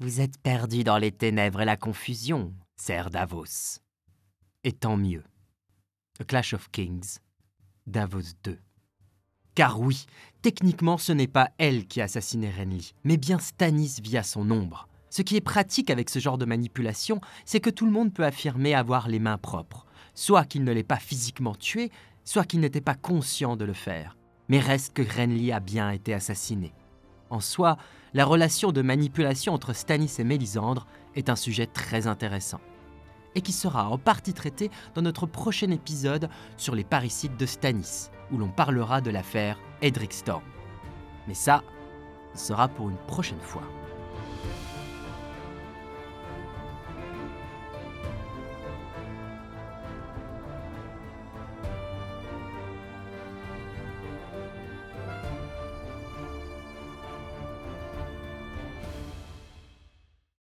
Vous 0.00 0.20
êtes 0.20 0.38
perdu 0.38 0.84
dans 0.84 0.96
les 0.96 1.10
ténèbres 1.10 1.62
et 1.62 1.64
la 1.64 1.76
confusion, 1.76 2.54
Sir 2.76 3.10
Davos. 3.10 3.80
Et 4.62 4.70
tant 4.70 4.96
mieux. 4.96 5.24
A 6.20 6.24
Clash 6.24 6.54
of 6.54 6.70
Kings, 6.70 7.18
Davos 7.84 8.36
2. 8.44 8.56
Car 9.56 9.80
oui, 9.80 10.06
techniquement 10.40 10.98
ce 10.98 11.10
n'est 11.10 11.26
pas 11.26 11.50
elle 11.58 11.88
qui 11.88 12.00
a 12.00 12.04
assassiné 12.04 12.48
Renly, 12.48 12.92
mais 13.02 13.16
bien 13.16 13.40
Stannis 13.40 13.96
via 14.00 14.22
son 14.22 14.48
ombre. 14.52 14.86
Ce 15.10 15.22
qui 15.22 15.34
est 15.34 15.40
pratique 15.40 15.90
avec 15.90 16.10
ce 16.10 16.20
genre 16.20 16.38
de 16.38 16.44
manipulation, 16.44 17.20
c'est 17.44 17.58
que 17.58 17.70
tout 17.70 17.84
le 17.84 17.90
monde 17.90 18.14
peut 18.14 18.24
affirmer 18.24 18.76
avoir 18.76 19.08
les 19.08 19.18
mains 19.18 19.38
propres, 19.38 19.84
soit 20.14 20.44
qu'il 20.44 20.62
ne 20.62 20.70
l'ait 20.70 20.84
pas 20.84 21.00
physiquement 21.00 21.56
tué, 21.56 21.90
soit 22.24 22.44
qu'il 22.44 22.60
n'était 22.60 22.80
pas 22.80 22.94
conscient 22.94 23.56
de 23.56 23.64
le 23.64 23.72
faire. 23.72 24.16
Mais 24.48 24.60
reste 24.60 24.92
que 24.92 25.02
Renly 25.02 25.50
a 25.50 25.58
bien 25.58 25.90
été 25.90 26.14
assassiné. 26.14 26.72
En 27.30 27.40
soi, 27.40 27.78
la 28.14 28.24
relation 28.24 28.72
de 28.72 28.82
manipulation 28.82 29.52
entre 29.52 29.72
Stanis 29.72 30.16
et 30.18 30.24
Mélisandre 30.24 30.86
est 31.14 31.28
un 31.28 31.36
sujet 31.36 31.66
très 31.66 32.06
intéressant 32.06 32.60
et 33.34 33.40
qui 33.40 33.52
sera 33.52 33.88
en 33.88 33.98
partie 33.98 34.32
traité 34.32 34.70
dans 34.94 35.02
notre 35.02 35.26
prochain 35.26 35.70
épisode 35.70 36.28
sur 36.56 36.74
les 36.74 36.84
parricides 36.84 37.36
de 37.36 37.46
Stanis, 37.46 38.10
où 38.32 38.38
l'on 38.38 38.48
parlera 38.48 39.00
de 39.00 39.10
l'affaire 39.10 39.58
Edric 39.82 40.12
Storm. 40.12 40.42
Mais 41.28 41.34
ça, 41.34 41.62
sera 42.34 42.68
pour 42.68 42.88
une 42.90 42.96
prochaine 43.06 43.40
fois. 43.40 43.62